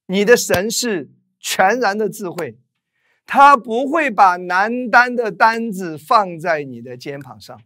[0.05, 1.11] 你的神是
[1.41, 2.59] 全然的智慧，
[3.25, 7.59] 他不会把难担的担子放在你的肩膀上。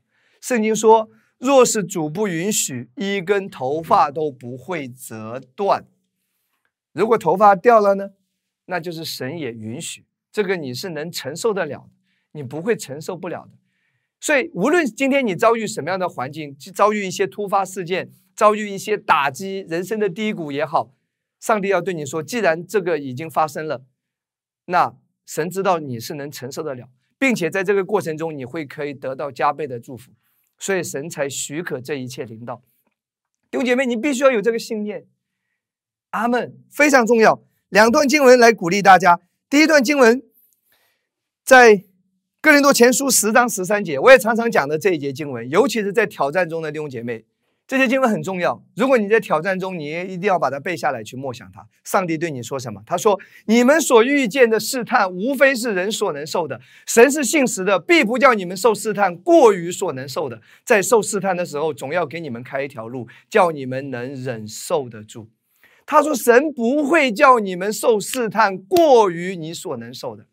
[0.43, 1.09] 圣经说。
[1.45, 5.85] 若是主不允许，一根头发都不会折断。
[6.93, 8.11] 如果头发掉了呢？
[8.67, 10.07] 那就是神也允许。
[10.31, 11.91] 这个你是能承受得了，
[12.31, 13.51] 你不会承受不了的。
[14.21, 20.95] 所以，无论今天你遭遇什么样的环境，遭遇一些突发事件，遭遇一些打击、人生的低谷也好，
[21.41, 23.85] 上帝要对你说：既然这个已经发生了，
[24.67, 24.95] 那
[25.27, 30.13] 神知道你是能承受得了，并且在这个过程中，你会可以得到加倍的祝福。
[30.62, 32.62] 所以神才许可这一切领导
[33.51, 35.07] 弟兄姐妹，你必须要有这个信念。
[36.11, 37.42] 阿门，非常重要。
[37.68, 39.20] 两段经文来鼓励大家。
[39.51, 40.22] 第一段经文
[41.42, 41.83] 在
[42.40, 47.25] 哥林多前书十章十三节，我也常常讲的这一节经文，尤其是在挑战中的弟兄姐妹。
[47.73, 48.63] 这些经文很重要。
[48.77, 51.67] 如果你在挑战中，你也一定要把它背下来，去默想它。
[51.85, 52.83] 上帝对你说什么？
[52.85, 56.61] 他说：“你们所遇见的试探，无非是人所能受的。
[56.87, 60.43] 神是信实的，必不叫你们受试探过于所能受的。
[60.67, 65.31] 在受试探的时候，总要给你们开一条路，叫你们能忍受得住。”
[65.87, 70.27] 他说：“神不会叫你们受试探过于你所能受的，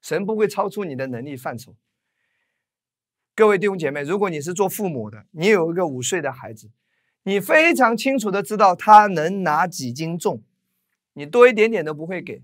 [0.00, 1.74] 神不会超出你的能力范畴。”
[3.34, 6.70] 各位弟兄姐妹，如果你是做父母的，你有一个五岁的孩子，
[7.22, 10.42] 你非常清楚的知道他能拿几斤重，
[11.14, 12.42] 你多一点点都不会给，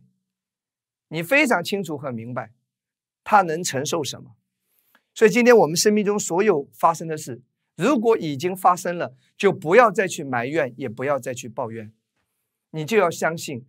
[1.09, 2.53] 你非常清楚和明白
[3.23, 4.37] 他能承受什么。
[5.15, 7.43] 所以今天我们生命中所有发生的事，
[7.77, 11.93] 如果已经发生了，就不要再去埋怨，也不要再去抱怨，
[12.71, 13.67] 你就要相信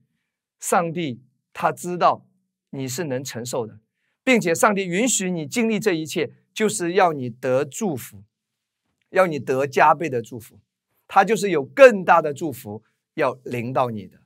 [0.60, 2.26] 上帝，他知道
[2.70, 3.80] 你是能承受的，
[4.24, 6.32] 并且上帝允许你经历这一切。
[6.58, 8.24] 就是要你得祝福，
[9.12, 10.60] 要你得加倍的祝福，
[11.08, 12.82] 他就是有更大的祝福
[13.14, 14.18] 要临到你的。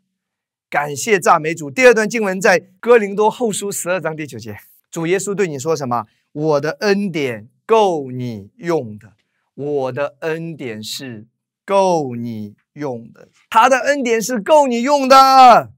[0.69, 1.69] 感谢赞美主。
[1.69, 4.55] 第二段经文在哥林多后书十二章第九节，
[4.89, 6.05] 主耶稣对你说什么？
[6.31, 9.11] 我的恩典够你用的，
[9.53, 11.27] 我的恩典是
[11.65, 15.73] 够你用的，他的恩典是够你用的。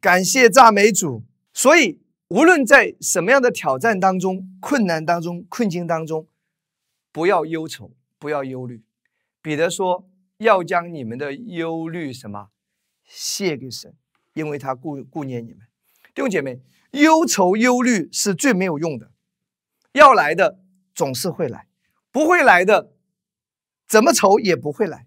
[0.00, 1.22] 感谢赞美主。
[1.54, 2.00] 所以。
[2.28, 6.26] 无论在什么样的挑战当中、困难当中、困境当中，
[7.12, 8.82] 不要忧愁，不要忧虑。
[9.40, 10.08] 彼得说
[10.38, 12.48] ：“要将你们的忧虑什么
[13.04, 13.94] 卸给神，
[14.34, 15.60] 因为他顾顾念你们。”
[16.12, 16.60] 弟兄姐妹，
[16.90, 19.12] 忧愁、忧虑是最没有用的。
[19.92, 20.58] 要来的
[20.94, 21.68] 总是会来，
[22.10, 22.92] 不会来的，
[23.86, 25.06] 怎么愁也不会来。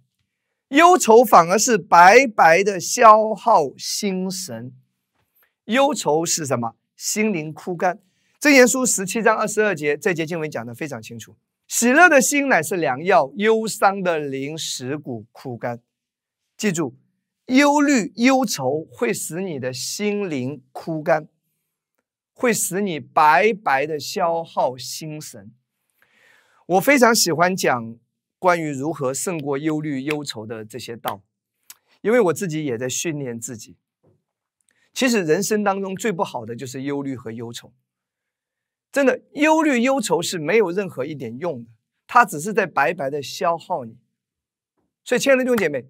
[0.69, 4.73] 忧愁反而是白白的消耗心神。
[5.65, 6.75] 忧愁是什么？
[6.99, 7.95] 心灵枯干，
[8.41, 11.37] 《箴言书》十七章二十二节，这节经文讲得非常清楚。
[11.65, 15.81] 喜乐的心乃是良药，忧伤的灵使骨枯干。
[16.57, 16.97] 记住，
[17.45, 21.29] 忧虑、忧愁会使你的心灵枯干，
[22.33, 25.53] 会使你白白的消耗心神。
[26.65, 27.95] 我非常喜欢讲
[28.37, 31.21] 关于如何胜过忧虑、忧愁的这些道，
[32.01, 33.77] 因为我自己也在训练自己。
[34.93, 37.71] 其实人生当中最不好的就是忧虑和忧愁，
[38.91, 41.69] 真的，忧虑、忧愁是没有任何一点用的，
[42.07, 43.97] 它只是在白白的消耗你。
[45.03, 45.85] 所以，亲爱的弟兄姐妹。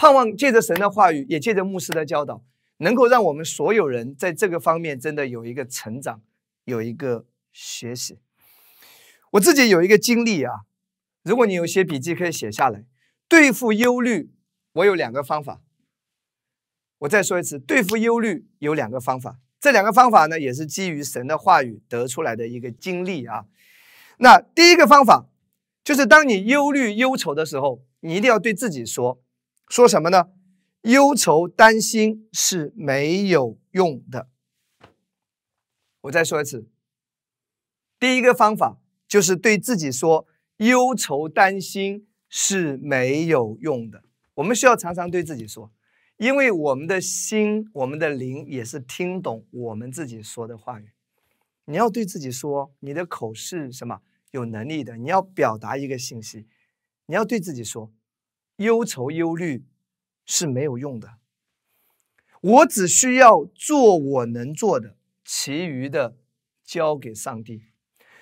[0.00, 2.44] 盼望借着神的话语，也借着牧师的教导，
[2.76, 6.22] 能够让我们所有人在这个方面真的有一个成长，
[6.66, 8.20] 有一个学习。
[9.32, 10.60] 我自己有一个经历啊，
[11.24, 12.84] 如果你有写笔记，可以写下来。
[13.26, 14.30] 对付忧虑，
[14.74, 15.60] 我有两个方法。
[16.98, 19.38] 我再说一次，对付忧虑有两个方法。
[19.60, 23.44] 这两个方法呢，也是基于神的话语得出来的一个经历啊。
[24.18, 25.26] 那第一个方法，
[25.84, 29.20] 就是当你忧虑忧愁的时候，你一定要对自己说。
[29.68, 30.28] 说什么呢？
[30.82, 34.28] 忧愁担心是没有用的。
[36.02, 36.68] 我再说一次，
[37.98, 40.26] 第一个方法就是对自己说：
[40.58, 44.04] 忧愁担心是没有用的。
[44.34, 45.72] 我们需要常常对自己说，
[46.18, 50.90] 因为我们的心、我们的灵也是听懂我们自己说的话语。
[51.66, 54.00] 你要对自己说，你的口是什么？
[54.32, 54.96] 有能力的。
[54.96, 56.46] 你要表达一个信息，
[57.06, 57.92] 你要对自己说。
[58.56, 59.64] 忧愁、忧虑
[60.26, 61.14] 是没有用的。
[62.40, 66.16] 我只需要做我能做的，其余的
[66.64, 67.62] 交给上帝。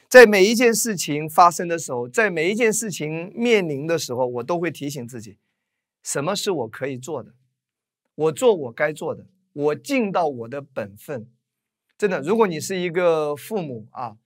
[0.07, 5.39] 在每一件事情发生的时候，在每一件事情面临的时候，我都会提醒自己：
[6.03, 7.35] 什么是我可以做的？
[8.17, 11.29] 我做我该做的，我尽到我的本分。
[11.97, 14.17] 真的，如果你是一个父母啊。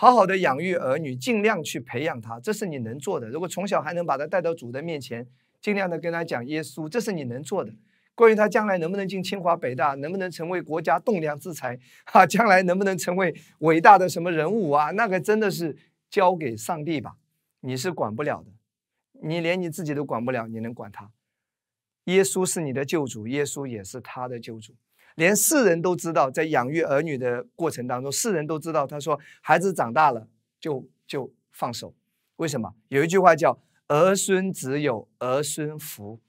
[0.00, 3.28] 好好的养育儿女，尽量去培养他，这是你能做的。
[3.28, 5.26] 如果从小还能把他带到主的面前，
[5.60, 7.74] 尽量的跟他讲耶稣，这是你能做的。
[8.14, 11.76] 关于他将来能不能进清华北大，能不能成为国家栋梁之才，
[12.06, 14.92] 哈，将来能不能成为伟大的什么人物啊？
[14.92, 15.76] 那个真的是
[16.08, 17.16] 交给上帝吧，
[17.62, 18.52] 你是管不了的。
[19.20, 21.10] 你连你自己都管不了，你能管他？
[22.08, 24.74] 耶稣是你的救主，耶稣也是他的救主。
[25.14, 28.86] 连世人都知道，在养育儿女的过程当中，世人都知道。
[28.86, 30.26] 他说：“孩子长大了，
[30.58, 31.94] 就就放手。
[32.36, 32.74] 为什么？
[32.88, 36.20] 有一句话叫‘儿孙自有儿孙福’，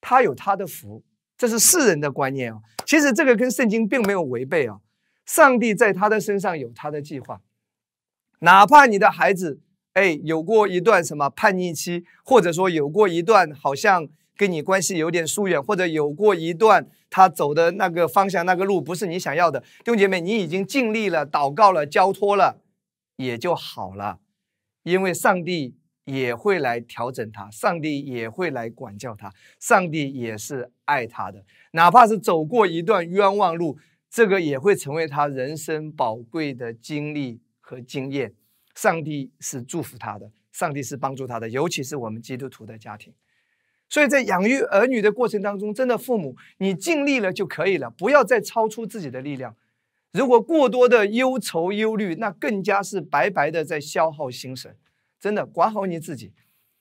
[0.00, 1.04] 他有他的福，
[1.36, 2.60] 这是世人的观念啊。
[2.84, 4.80] 其实这个跟圣经并没有违背啊。
[5.24, 7.40] 上帝在他的身上有他的计划，
[8.40, 9.60] 哪怕你的孩子
[9.92, 22.60] 哎有过一段什么叛逆期，或者说有过一段好像跟你关系有点疏远，或者有过一段。”他走的那个方向、那个路不是你想要的，弟兄姐妹，你已经尽力了、祷告了、交托了，
[23.16, 24.18] 也就好了。
[24.82, 31.44] 因为上帝也会来调整他，上帝也会来管教他，上帝也是爱他的。
[31.72, 33.78] 哪怕是走过一段冤枉路，
[34.10, 38.34] 这个也会成为他人生宝贵的经历和经验。
[38.74, 43.14] 上帝是祝福他的，上帝是帮助他的，尤其是我们基督徒的家庭。
[43.88, 49.56] 所以在养育儿女的过程当中，真的父母，你尽力了就可以了，不要再超出自己的力量。
[50.12, 54.76] 如果过多的忧愁忧虑，那更加是白白的在消耗心神。
[55.20, 56.32] 真的管好你自己，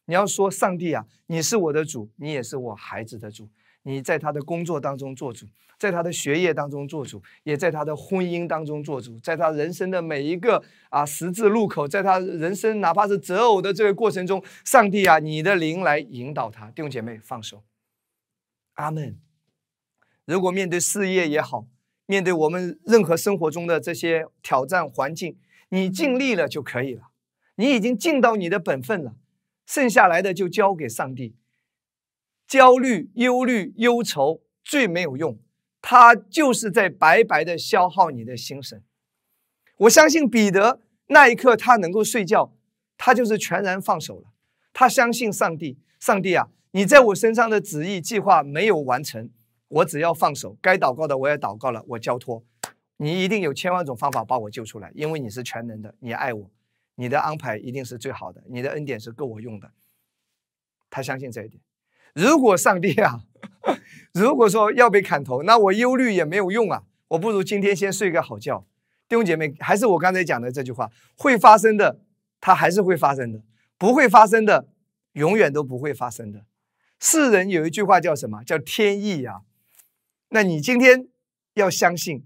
[0.06, 3.49] 你要说上帝啊，你是我的主，你也是我孩子的主。
[3.88, 5.46] 你在他的工作当中做主，
[5.78, 16.72] 在他的学业当中做主，也在他的婚姻当中做主，在他人生的每一个啊十字路口，在他人生哪怕是择偶的这个过程中，上帝啊，你的灵来引导他。
[16.72, 17.64] 弟兄姐妹，放手，
[18.74, 19.20] 阿门。
[20.26, 21.68] 如果面对事业也好，
[22.08, 25.38] 面对我们任何生活中的这些挑战环境，
[25.70, 27.10] 你尽力了就可以了，
[27.58, 29.14] 你已经尽到你的本分了，
[29.68, 31.36] 剩下来的就交给上帝。
[32.48, 35.38] 焦虑、忧虑、忧愁最没有用，
[35.82, 38.84] 它就是在白白的消耗你的心神。
[39.78, 42.54] 我相信彼得那一刻他能够睡觉，
[42.98, 44.30] 他就是全然放手了。
[44.72, 49.30] 他相信上帝，上帝啊，你在我身上的旨意计划没有完成，
[49.68, 52.43] 我只要放手，该祷告的我也祷告了，我交托，
[52.98, 56.52] 你一定有千万种方法把我救出来，因为你是全能的，你爱我，
[56.96, 59.72] 你的安排一定是最好的，你的恩典是够我用的。
[60.89, 61.62] 他相信这一点。
[62.16, 63.20] 如果上帝啊，
[64.13, 68.66] 如果说要被砍头，那我忧虑也没有用啊，我不如今天先睡个好觉。
[69.09, 71.99] 弟兄姐妹，还是我刚才讲的这句话，会发生的，
[72.39, 73.41] 它还是会发生的；
[73.78, 74.70] 不会发生的，
[75.11, 76.45] 永远都不会发生的。
[77.01, 78.41] 世人有一句话叫什么？
[78.43, 79.41] 叫天意啊。
[80.30, 81.09] 那你今天
[81.55, 82.26] 要相信，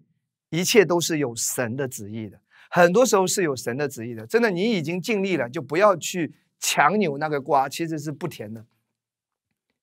[0.51, 2.39] 一切都是有神的旨意的。
[2.69, 4.27] 很多时候是有神的旨意的。
[4.27, 8.63] 真的，你已经尽力了，就不要去强扭那个瓜，其实是不甜的。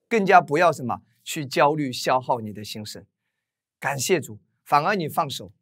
[0.09, 3.07] 更加不要什么去焦虑消耗你的心神。
[3.79, 5.53] 感谢主，反而你放手，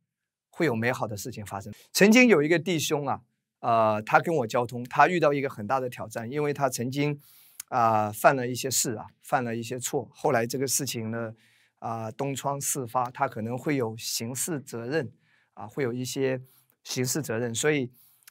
[0.50, 1.72] 会有美好的事情发生。
[1.92, 3.20] 曾经有一个弟兄啊，
[3.60, 7.20] 呃，他跟我交通，他遇到一个很大的挑战，因为他曾经
[7.68, 11.32] 啊犯了一些事啊，犯了一些错，后来这个事情呢
[11.78, 15.10] 啊东窗事发，他可能会有刑事责任
[15.54, 16.40] 啊，会有一些
[16.84, 17.90] 刑事责任，所以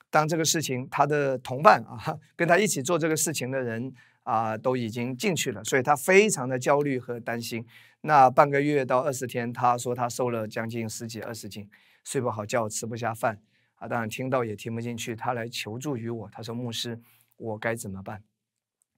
[0.09, 3.93] 当这个事情他的同伴啊跟他一起做这个事情的人
[4.23, 7.65] 啊都已经进去了，所以他非常的焦虑和担心。
[8.01, 11.69] 那半个月到二十天，他说他瘦了将近十几二十斤，
[12.03, 13.39] 睡不好觉，吃不下饭
[13.75, 13.87] 啊！
[13.87, 16.99] 当然听到也听不进去，他来求助于我，他说：“牧师，
[17.37, 18.21] 我该怎么办？”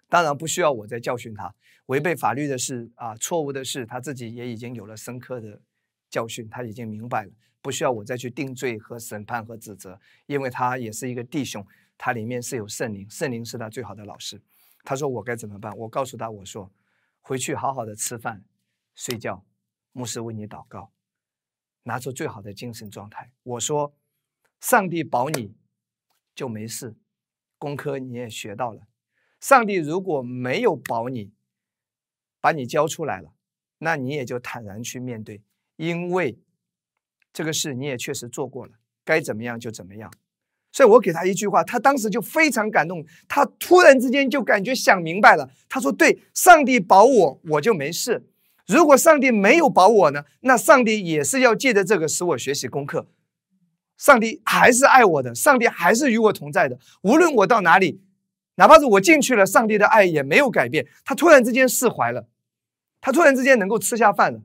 [0.09, 1.53] 当然不需要我再教训他，
[1.88, 5.61] 违背法律的事啊，错误的事，他自己也已经有了深刻的
[6.09, 11.65] 教训，他已经明白了，不需要我再去定罪和审判和指责，因为他也是一个弟兄，
[11.97, 14.41] 他里面是有圣灵，圣灵是他最好的老师。
[14.86, 15.76] 他说我该怎么办？
[15.76, 16.72] 我告诉他，我说
[17.22, 18.46] 回去好好的吃饭。
[18.94, 19.44] 睡觉，
[19.92, 20.94] 牧师为你祷告，
[21.84, 23.34] 拿出最好的精神状态。
[23.44, 23.94] 我说，
[24.62, 25.54] 上帝保你，
[26.34, 26.96] 就没事，
[27.58, 28.88] 功课你也学到了。
[29.42, 31.34] 上帝如果没有保你，
[32.40, 33.34] 把你交出来了，
[33.80, 35.44] 那你也就坦然去面对，
[35.76, 36.40] 因为
[37.34, 40.14] 这个事你也确实做过了，该怎么样就怎么样。
[40.76, 45.49] 所以我给他一句话，他当时就非常感动，他突然之间就感觉想明白了。
[45.69, 48.28] 他说：“对，上帝保我，我就没事。”
[48.67, 50.26] 如果上帝没有保我呢？
[50.41, 53.07] 那上帝也是要借着这个使我学习功课。
[53.97, 56.78] 上帝还是爱我的，上帝还是与我同在的。
[57.03, 58.01] 无论我到哪里，
[58.55, 60.86] 哪怕是我进去了，上帝的爱也没有改变。
[61.05, 62.28] 他突然之间释怀了，
[62.99, 64.41] 他突然之间能够吃下饭了。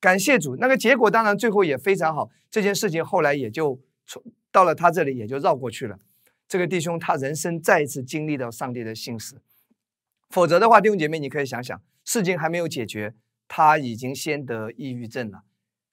[0.00, 2.30] 感谢主，那个结果当然最后也非常好。
[2.50, 4.20] 这件事情后来也就从
[4.50, 5.98] 到了他这里也就绕过去了。
[6.48, 9.36] 这个弟兄他人生再一次经历到上帝的信实。
[10.30, 13.14] 否则的话，弟兄姐妹，你可以想想，事情还没有解决。
[13.46, 15.42] 他已经先得抑郁症了，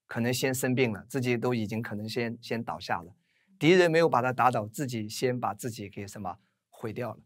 [0.08, 3.16] 可能先生病了，自己都已经可能先先倒下了。
[3.58, 6.38] 敌人没有把他打倒，自己先把自己给什么
[6.70, 7.20] 毁掉了，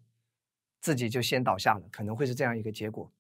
[0.80, 3.12] 自己就先倒下了，可能会是这样一个结果。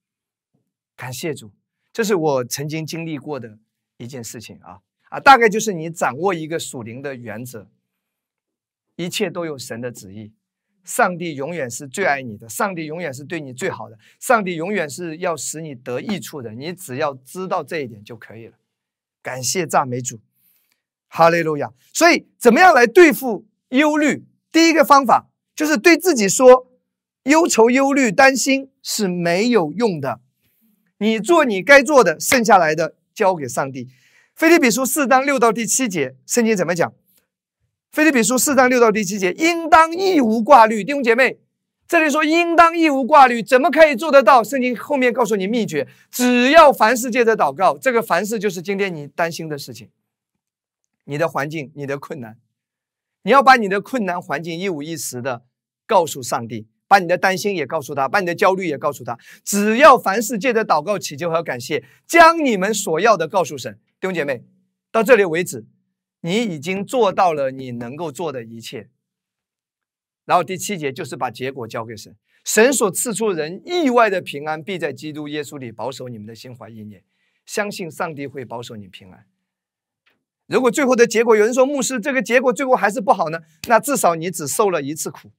[0.96, 1.52] 感谢主，
[1.92, 3.58] 这是我曾经经历过的
[3.98, 7.68] 一件事情啊啊，大概就是你掌握一个属灵的原则，
[9.00, 10.34] 一切都有神的旨意。
[10.84, 16.52] 上帝永远是最爱你的，上帝永远是对你最好的，上帝永远是要使你得益处的。
[16.52, 18.58] 你只要知道这一点就可以了。
[19.22, 20.20] 感谢赞美主，
[21.08, 21.72] 哈利路亚。
[21.94, 24.26] 所以，怎么样来对付忧虑？
[24.52, 26.70] 第一个方法就是对自己说：
[27.24, 30.20] 忧愁、忧虑、担心是没有用的。
[30.98, 33.88] 你做你该做的，剩下来的交给上帝。
[34.36, 36.94] 菲利比书四章六到第七节，圣经怎么讲？
[37.92, 40.84] 菲利比书四章六到第七节，应当一无挂虑。
[40.84, 41.40] 弟兄姐妹，
[41.88, 44.44] 这里说应当一无挂虑，怎么可以做得到？
[44.44, 49.90] 圣经后面告诉你秘诀，只要凡事借着祷告，这个凡事就是今天你担心的事情，
[51.06, 52.38] 你的环境、你的困难，
[53.24, 55.42] 你要把你的困难环境一五一十的
[55.88, 59.18] 告诉上帝，把你的担心也告诉他，把你的焦虑也告诉他。
[59.44, 63.80] 只要凡事借着祷告、祈求和感谢，将你们所要的告诉神。
[64.00, 64.44] 弟兄姐妹，
[64.92, 65.66] 到这里为止。
[66.22, 68.90] 你已经做到了你能够做的一切，
[70.26, 77.04] 然后第七节就是把结果交给神，神所赐出人意外的平安，必在基督耶稣里保守你们的心怀意念，
[77.46, 79.26] 相信上帝会保守你平安。
[80.48, 85.32] 如果最后的结果有人说牧师这个结果最后还是不好呢，那至少你只受了一次苦，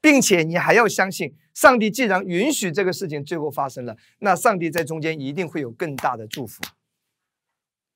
[0.00, 6.62] 并且你还要相信上帝既然允许这个事情最后发生了，那上帝在中间一定会有更大的祝福。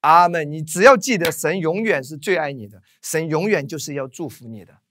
[0.05, 0.51] 阿门！
[0.51, 4.83] 你只要记得，神永远是最爱你的，神永远就是要祝福你的，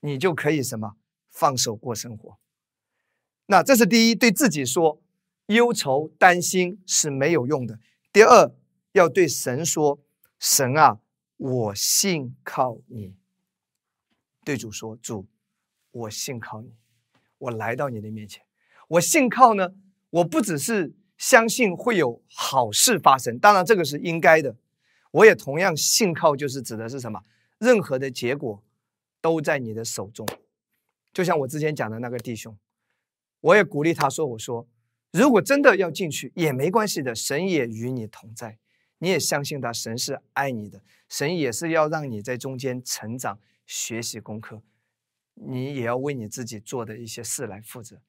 [0.00, 0.96] 你就可以什么
[1.28, 2.38] 放手过生活。
[3.44, 5.02] 那这是第一，对自己说，
[5.48, 7.78] 忧愁担心是没有用的。
[8.10, 8.50] 第二，
[8.92, 10.00] 要对神说，
[10.38, 10.98] 神啊，
[11.36, 13.14] 我信靠你。
[14.42, 15.26] 对主说，主，
[15.90, 16.72] 我信靠你，
[17.36, 18.42] 我来到你的面前，
[18.88, 19.74] 我信靠呢，
[20.08, 20.94] 我不只是。
[21.18, 24.56] 相信会有好事发生，当然这个是应该的。
[25.10, 27.20] 我也同样信靠，就是指的是什么？
[27.58, 28.62] 任何的结果
[29.20, 30.26] 都在你的手中。
[31.12, 32.56] 就像我之前讲的那个弟兄，
[33.40, 34.68] 我也鼓励他说：“我说，
[35.10, 38.58] 如果真的要进去也没关系的，神也与你同在，
[38.98, 44.62] 你也相信他，神是爱你的，神也是要让你在中间成长、学习功课，
[45.34, 48.00] 你也要为你自己做的一些事来负责，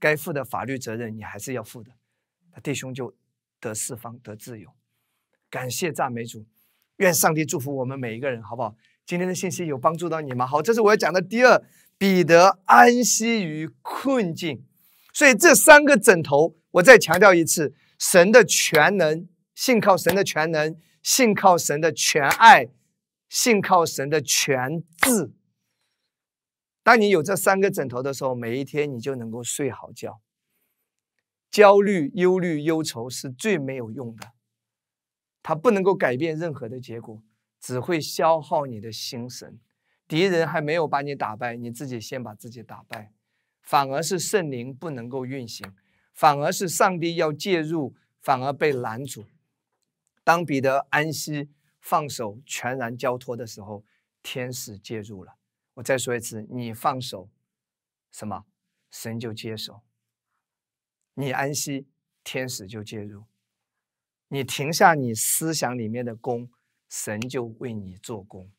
[0.00, 1.92] 该负的法律责任你还是要负的。”
[2.62, 3.14] 弟兄就
[3.60, 4.70] 得释放得自由，
[5.50, 6.46] 感谢赞美主，
[6.96, 8.74] 愿上帝祝福我们每一个人，好不好？
[9.04, 10.46] 今天的信息有帮助到你吗？
[10.46, 11.62] 好，这是我要讲的第二，
[11.96, 14.64] 彼得安息于困境，
[15.12, 22.68] 所以这三个枕头我再强调一次，神的全能，信靠神的全能，信靠神的全爱，
[23.28, 25.32] 信靠神的全智。
[26.82, 30.20] 当你有这三个枕头的时候，每一天你就能够睡好觉。
[31.50, 34.32] 焦虑、忧虑、忧愁是最没有用的，
[35.42, 37.22] 它不能够改变任何的结果，
[37.60, 39.58] 只会消耗你的心神。
[40.08, 43.12] 敌人还没有把你打败，你自己先把自己打败，
[43.62, 45.74] 反而是圣灵不能够运行，
[46.12, 49.26] 反而是上帝要介入，反而被拦阻。
[50.22, 53.84] 当彼得安息、放手、全然交托的时候，
[54.22, 55.36] 天使介入了。
[55.74, 57.28] 我再说一次，你放手，
[58.12, 58.44] 什么？
[58.90, 59.82] 神就接手。
[61.18, 61.86] 你安息，
[62.22, 63.22] 天使就介入；
[64.28, 66.50] 你停下你思想里面的功，
[66.90, 68.50] 神就为你做工。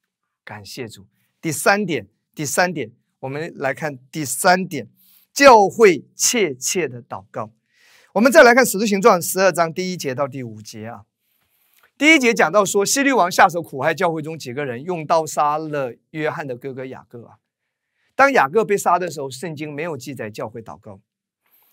[0.44, 1.08] 感谢主。
[1.40, 4.90] 第三点，第三点，我们来看第三点，
[5.32, 7.54] 教会切切的祷告。
[8.14, 11.04] 我们再来看《使徒行传》十二章第一节到第五节啊。
[11.96, 17.38] 第一节讲到说，希律王下手苦害教会中几个人，用刀杀了约翰的哥哥雅各啊。
[18.16, 21.00] 当雅各被杀的时候，圣经没有记载教会祷告。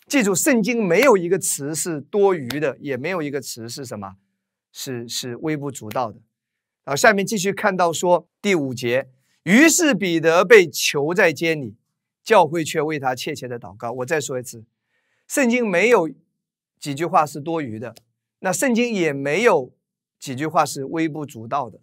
[0.06, 4.16] 记住，圣经没有一个词是多余的，也没有一个词是什么，
[4.70, 6.20] 是是微不足道的。
[6.84, 9.08] 然后下面继续看到说第五节，
[9.44, 11.76] 于是彼得被囚在监里，
[12.22, 13.90] 教会却为他切切的祷告。
[13.92, 14.64] 我再说一次，
[15.26, 16.10] 圣经没有
[16.78, 17.94] 几句话是多余的，
[18.40, 19.72] 那圣经也没有
[20.20, 21.80] 几句话是微不足道的。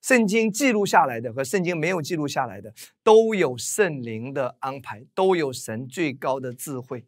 [0.00, 2.72] 圣经记录下来的和圣经没有记录下来的，
[3.02, 7.04] 都有圣灵的安排，都有神最高的智慧。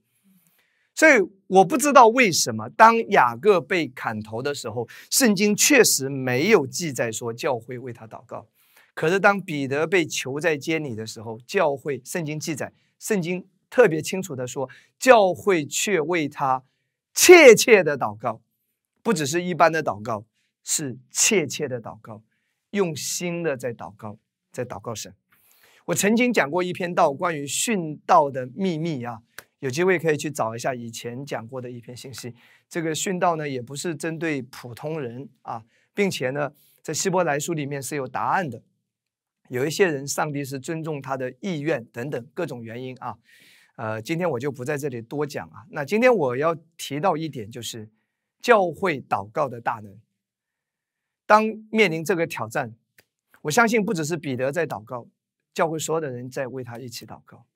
[0.94, 1.12] 所以
[1.46, 8.46] 我不知道为什么，当雅各被砍头的时候，圣经确实没有记载说教会为他祷告。
[8.94, 14.68] 可是当彼得被囚在监里的时候，教会圣经记载，圣经特别清楚的说，
[14.98, 16.62] 教会却为他
[17.14, 18.42] 切切的祷告，
[19.02, 20.26] 不只是一般的祷告，
[20.62, 22.22] 是切切的祷告。
[22.72, 24.18] 用心的在祷告，
[24.50, 25.14] 在祷告神。
[25.86, 29.22] 我曾经讲过一篇道，关于殉道的秘密啊，
[29.60, 32.34] 有机会可以去找一下以前讲过的一篇信息。
[32.68, 36.52] 这个殉道呢，也不是针对普通人啊，并且呢，
[36.82, 38.62] 在希伯来书里面是有答案的。
[39.48, 43.18] 有一些人，上帝是尊重他的意愿等等各种原因啊。
[43.76, 45.66] 呃，今天我就不在这里多讲啊。
[45.70, 47.90] 那今天我要提到一点，就是
[48.40, 49.98] 教会祷告的大能。
[51.32, 52.74] 当面临这个挑战，
[53.40, 55.06] 我相信不只是彼得在祷告，
[55.54, 57.46] 教会所有的人在为他一起祷告。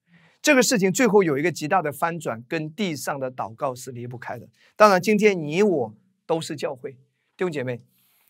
[0.41, 4.49] 这个事情最后有一个极大的翻转，跟地上的祷告是离不开的。
[4.77, 7.83] 当然，今天你我都是教会弟兄姐妹，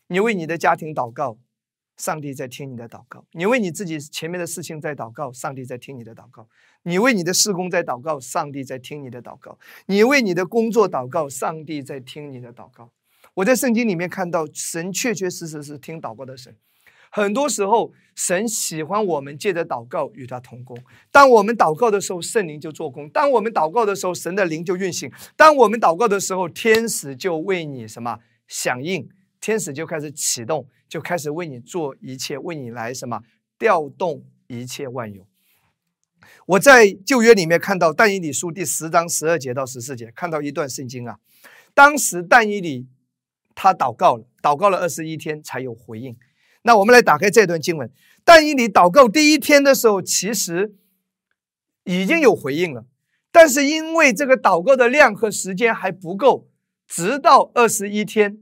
[0.07, 1.37] 你为你的家庭祷告，
[1.95, 6.43] 上帝在听你的祷告；你为你自己前面的事情在祷告，上帝在听你的祷告；
[6.83, 12.91] 你为你的事工在祷告，上帝在听你的祷告；你为你的工作祷告，上帝在听你的祷告。
[13.37, 16.55] 我在圣经里面看到，神确确实实是听祷告的神。
[17.11, 20.75] 很多时候，神喜欢我们借着祷告与他同工。
[21.11, 28.17] 当我们祷告的时候，圣灵就做工；当我们祷告的时候，神的灵就运行；当我们祷告的时候，天使就为你什么
[28.47, 29.07] 响应，
[29.39, 33.21] 天使就开始启动，就开始为你做一切，为你来什么
[33.59, 35.27] 调动一切万有。
[36.47, 41.19] 我在旧约里面看到但以理书第十章十二节到十四节，看到一段圣经啊，
[41.75, 42.87] 当时但以理。
[43.59, 46.15] 他祷告了，祷告了二十一天才有回应。
[46.61, 47.89] 那我们来打开这段经文。
[48.23, 50.75] 但以理祷告第一天的时候，其实
[51.85, 52.85] 已经有回应了，
[53.31, 56.47] 但是因为这个祷告的量和时间还不够，
[56.87, 58.37] 直到二十一天，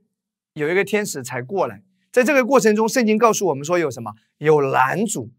[0.56, 1.82] 有一个天使才过来。
[2.12, 4.12] 在这个过程中，圣经告诉我们说有什么？
[4.40, 5.32] 有拦阻。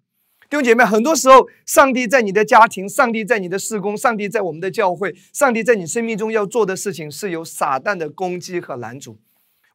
[0.49, 9.19] 弟兄姐妹，很多时候，上帝在你的家庭，上帝在你的事工，上帝在我们的教会，上帝在你生命中要做的事情，是有撒旦的攻击和拦阻。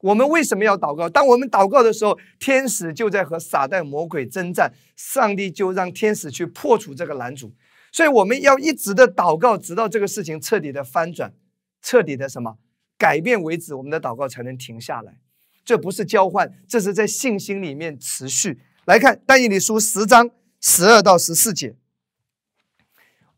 [0.02, 1.08] 我们为什么要祷告？
[1.08, 7.54] 当我们祷告的时候，天使就在和撒旦魔鬼征战，上帝就让天使去破除这个拦阻。
[7.91, 11.34] 所以我们要一直的祷告，直到这个事情彻底的翻转、
[11.82, 12.58] 彻底的什么
[12.97, 15.18] 改变为止，我们的祷告才能停下来。
[15.64, 19.22] 这不是交换，这是在信心里面持续来看。
[19.26, 21.76] 但以理书十章十二到十四节。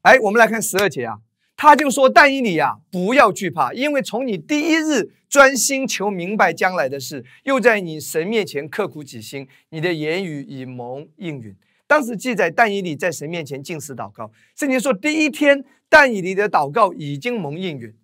[0.03, 1.17] 哎，我们来看十二节啊。
[1.63, 11.55] 他就说：“但以理呀，不要惧怕，因为从你第一日专心求明白将来的事，又在你神面前刻苦己心，你的言语已蒙应允。”
[11.87, 14.29] 当时记载，但以理在神面前进食祷告。
[14.57, 17.95] 圣经说，第一天但以理的祷告已经蒙应允。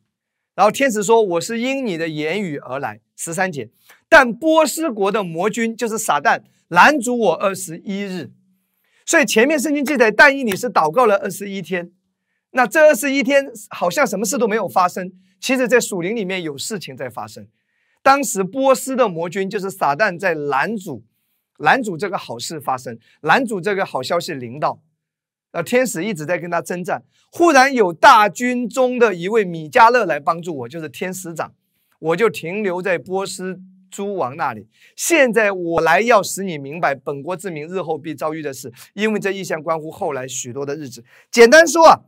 [0.55, 3.67] 然后天使说：“我是因你的言语而来。”十三节，
[4.07, 8.31] 但波斯国的魔君就是撒旦拦阻我二十一日。
[9.05, 11.91] 所以前面圣经记载，但以理是祷告了二十一天。
[12.51, 17.47] 那这二十一天好像什么事都没有发生，其实，在属灵里面有事情在发生。
[18.01, 21.03] 当时波斯的魔君就是撒旦在拦阻，
[21.57, 24.81] 拦阻这个好事发生，拦阻这个好消息临到。
[25.51, 27.03] 呃，天使一直在跟他征战。
[27.31, 31.53] 忽然有大军中的一位米迦勒来帮助我，就是天使长，
[31.99, 33.59] 我就停留在波斯
[33.91, 34.67] 诸王那里。
[34.95, 41.03] 现在我来要使你明白本国之民日后必遭遇的事，因为这意象关乎后来许多的日子。
[41.31, 41.99] 简单说啊，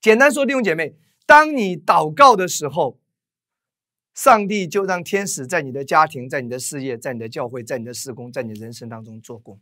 [0.00, 0.94] 简单说，弟兄姐妹，
[1.26, 2.98] 当你祷告的时候，
[4.14, 9.60] 上帝就让天使在你的家庭、在你的事业、在你的教会、在你的事工、在你人生当中做工。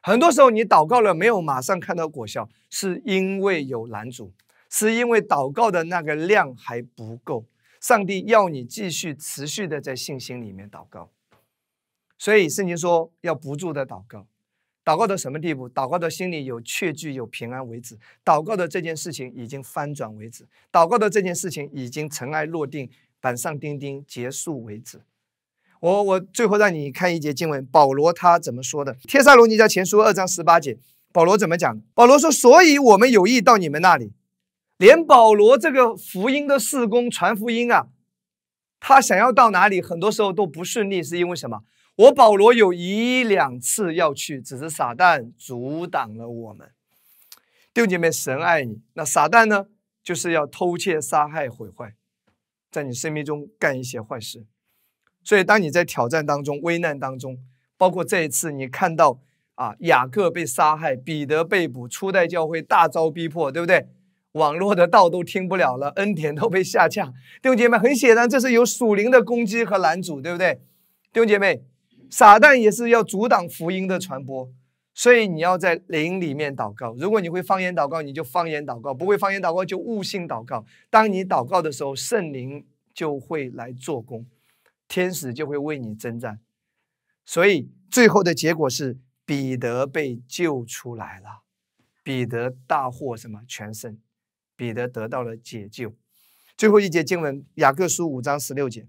[0.00, 4.32] 很多时候，你祷告了没有马上看到果效，是因为有拦阻，
[4.68, 7.46] 是因为祷告的那个量还不够。
[7.80, 11.10] 上帝要你继续持续的在信心里面祷告，
[12.18, 14.26] 所以圣经说要不住的祷告，
[14.84, 15.68] 祷告到什么地步？
[15.70, 25.00] 祷告到心里有确据、有平安为止；祷告的这件事情已经翻转为止；祷告的这件事情已经尘埃落定、板上钉钉结束为止。
[25.80, 28.94] 我我最后让你看一节经文，保罗他怎么说的？
[29.02, 30.78] 帖撒罗尼迦前书二章十八节，
[31.12, 31.80] 保罗怎么讲？
[31.94, 34.12] 保罗说：“所以我们有意到你们那里，
[34.76, 37.88] 连保罗这个福音的事工传福音啊，
[38.80, 41.62] 他想要到哪里，很多时候都不顺利，是因为什么？
[41.96, 46.70] 我保罗有一两次要去，只是撒旦阻挡了我们。
[47.72, 49.66] 弟兄姐妹，神爱你，那撒旦呢，
[50.02, 51.94] 就是要偷窃、杀害、毁坏，
[52.70, 54.44] 在你生命中干一些坏事。”
[55.22, 57.38] 所以，当你在挑战当中、危难当中，
[57.78, 59.20] 包括这一次，你看到
[59.54, 63.88] 啊，雅各被杀害，彼得被捕，初代教会大遭逼迫，对不对？
[64.32, 67.12] 网络的道都听不了了，恩典都被下降。
[67.40, 70.60] 弟兄姐妹，很显然，这是有属灵的攻击和拦阻，对不对？
[71.12, 71.62] 弟兄姐妹，
[72.16, 74.48] 撒旦也是要阻挡福音的传播，
[74.94, 76.94] 所以你要在灵里面祷告。
[76.94, 80.64] 如果你会方言祷告，你就方言祷告；不会方言祷告，就悟性祷告。
[80.88, 84.24] 当你祷告的时候，圣灵就会来做工。
[84.86, 86.38] 天使就会为你征战，
[87.24, 88.96] 所以最后的结果是
[89.26, 91.42] 彼得被救出来了，
[92.04, 93.98] 彼得大获什么全胜，
[94.54, 95.96] 彼得得到了解救。
[96.56, 98.86] 最后一节经文，雅各书五章十六节，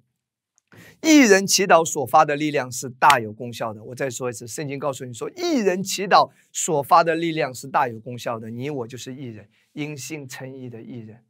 [1.01, 3.83] 一人祈祷所发的力量是大有功效的。
[3.83, 8.49] 我再说一次，圣经告诉你说，一人祈祷所发的力量是大有功效的。
[8.49, 11.23] 你我就是一人，因信称义的一人，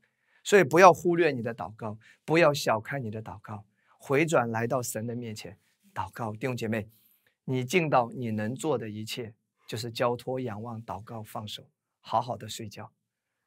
[0.44, 3.66] 所以不要忽略你的祷告，不要小看你的祷告。
[3.98, 5.58] 回转来到神的面前
[5.94, 6.88] 祷告，弟兄姐妹，
[7.46, 9.34] 你尽到你能做的一切，
[9.68, 11.68] 就是交托、仰望、祷告、放手，
[12.02, 12.92] 好好的睡觉，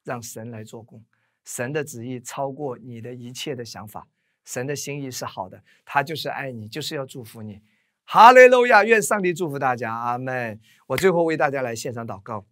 [0.03, 1.05] 让神来做工。
[1.45, 4.07] 神的旨意超过你的一切的想法，
[4.49, 7.61] 神的心意是好的，他就是爱你，就是要祝福你。
[8.05, 8.83] 哈利路亚！
[8.83, 10.59] 愿上帝祝福大家，阿门。
[10.87, 12.47] 我最后为大家来献上祷告。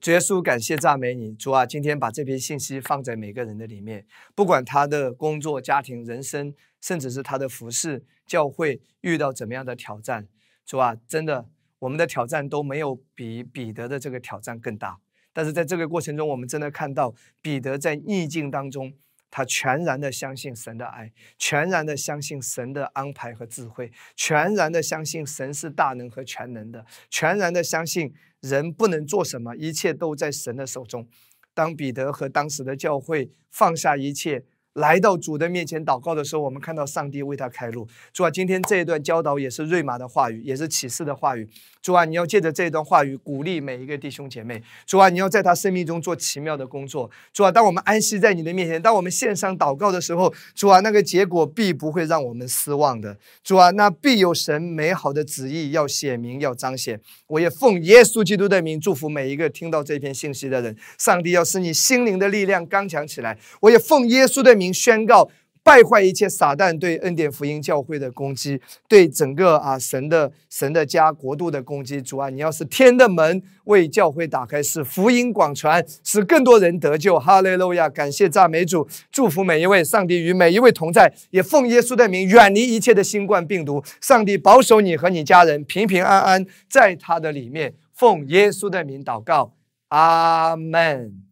[0.00, 1.66] 主耶稣，感谢赞美你，主啊！
[1.66, 4.06] 今天把这篇信息放在每个人的里面，
[4.36, 10.28] 不管他的工作、家庭、人生，甚至是他的服饰、教会遇到怎么样的挑战，
[10.64, 10.96] 主啊！
[11.08, 11.48] 真的，
[11.80, 15.00] 我们的挑战都没有比彼得的这个挑战更大。
[15.32, 17.12] 但是在这个过程中，我们真的看到
[17.42, 18.94] 彼得在逆境当中，
[19.30, 28.14] 他全然的相信神的爱，全然的相信神的安排和智慧，全然的相信神是大能和全能的，全然的相信。
[28.40, 31.08] 人不能做什么，一切都在神的手中。
[31.52, 34.44] 当彼得和当时的教会放下一切。
[34.76, 37.86] 来到主的面前祷告的时候，我们看到上帝为他开路。
[38.12, 41.48] 主啊，今天这一段教导也是瑞玛的话语，也是启示的话语。
[41.80, 44.62] 主啊，你要借着这段话语鼓励每一个弟兄姐妹。
[44.86, 47.10] 主啊，你要在他生命中做奇妙的工作。
[47.32, 53.16] 主啊，当我们安息在你的面前，当我们献上祷告的时候，主啊，那个结果必不会让我们失望的。
[53.42, 57.00] 主啊，那必有神美好的旨意要显明，要彰显。
[57.28, 60.76] 我也奉耶稣基督的名祝福每一个听到这篇信息的人。
[60.98, 63.38] 上帝要使你心灵的力量刚强起来。
[63.60, 64.65] 我也奉耶稣的名。
[64.72, 65.28] 宣告
[65.62, 72.00] 败坏一切撒旦对恩典福音教会的攻击，对整个啊神的神的家国度的攻击。
[72.00, 77.18] 主啊，你要是天的门为教会打开，使福音广传，使更多人得救。
[77.18, 77.88] 哈利路亚！
[77.88, 83.82] 感谢赞美主，祝福每一位，上帝与每一位同在，也奉耶稣的名远离一切的新冠病毒。
[84.00, 87.74] 上帝保守你和你家人平平安安在他的里面。
[87.92, 89.54] 奉耶稣的名祷告，
[89.88, 91.25] 阿门。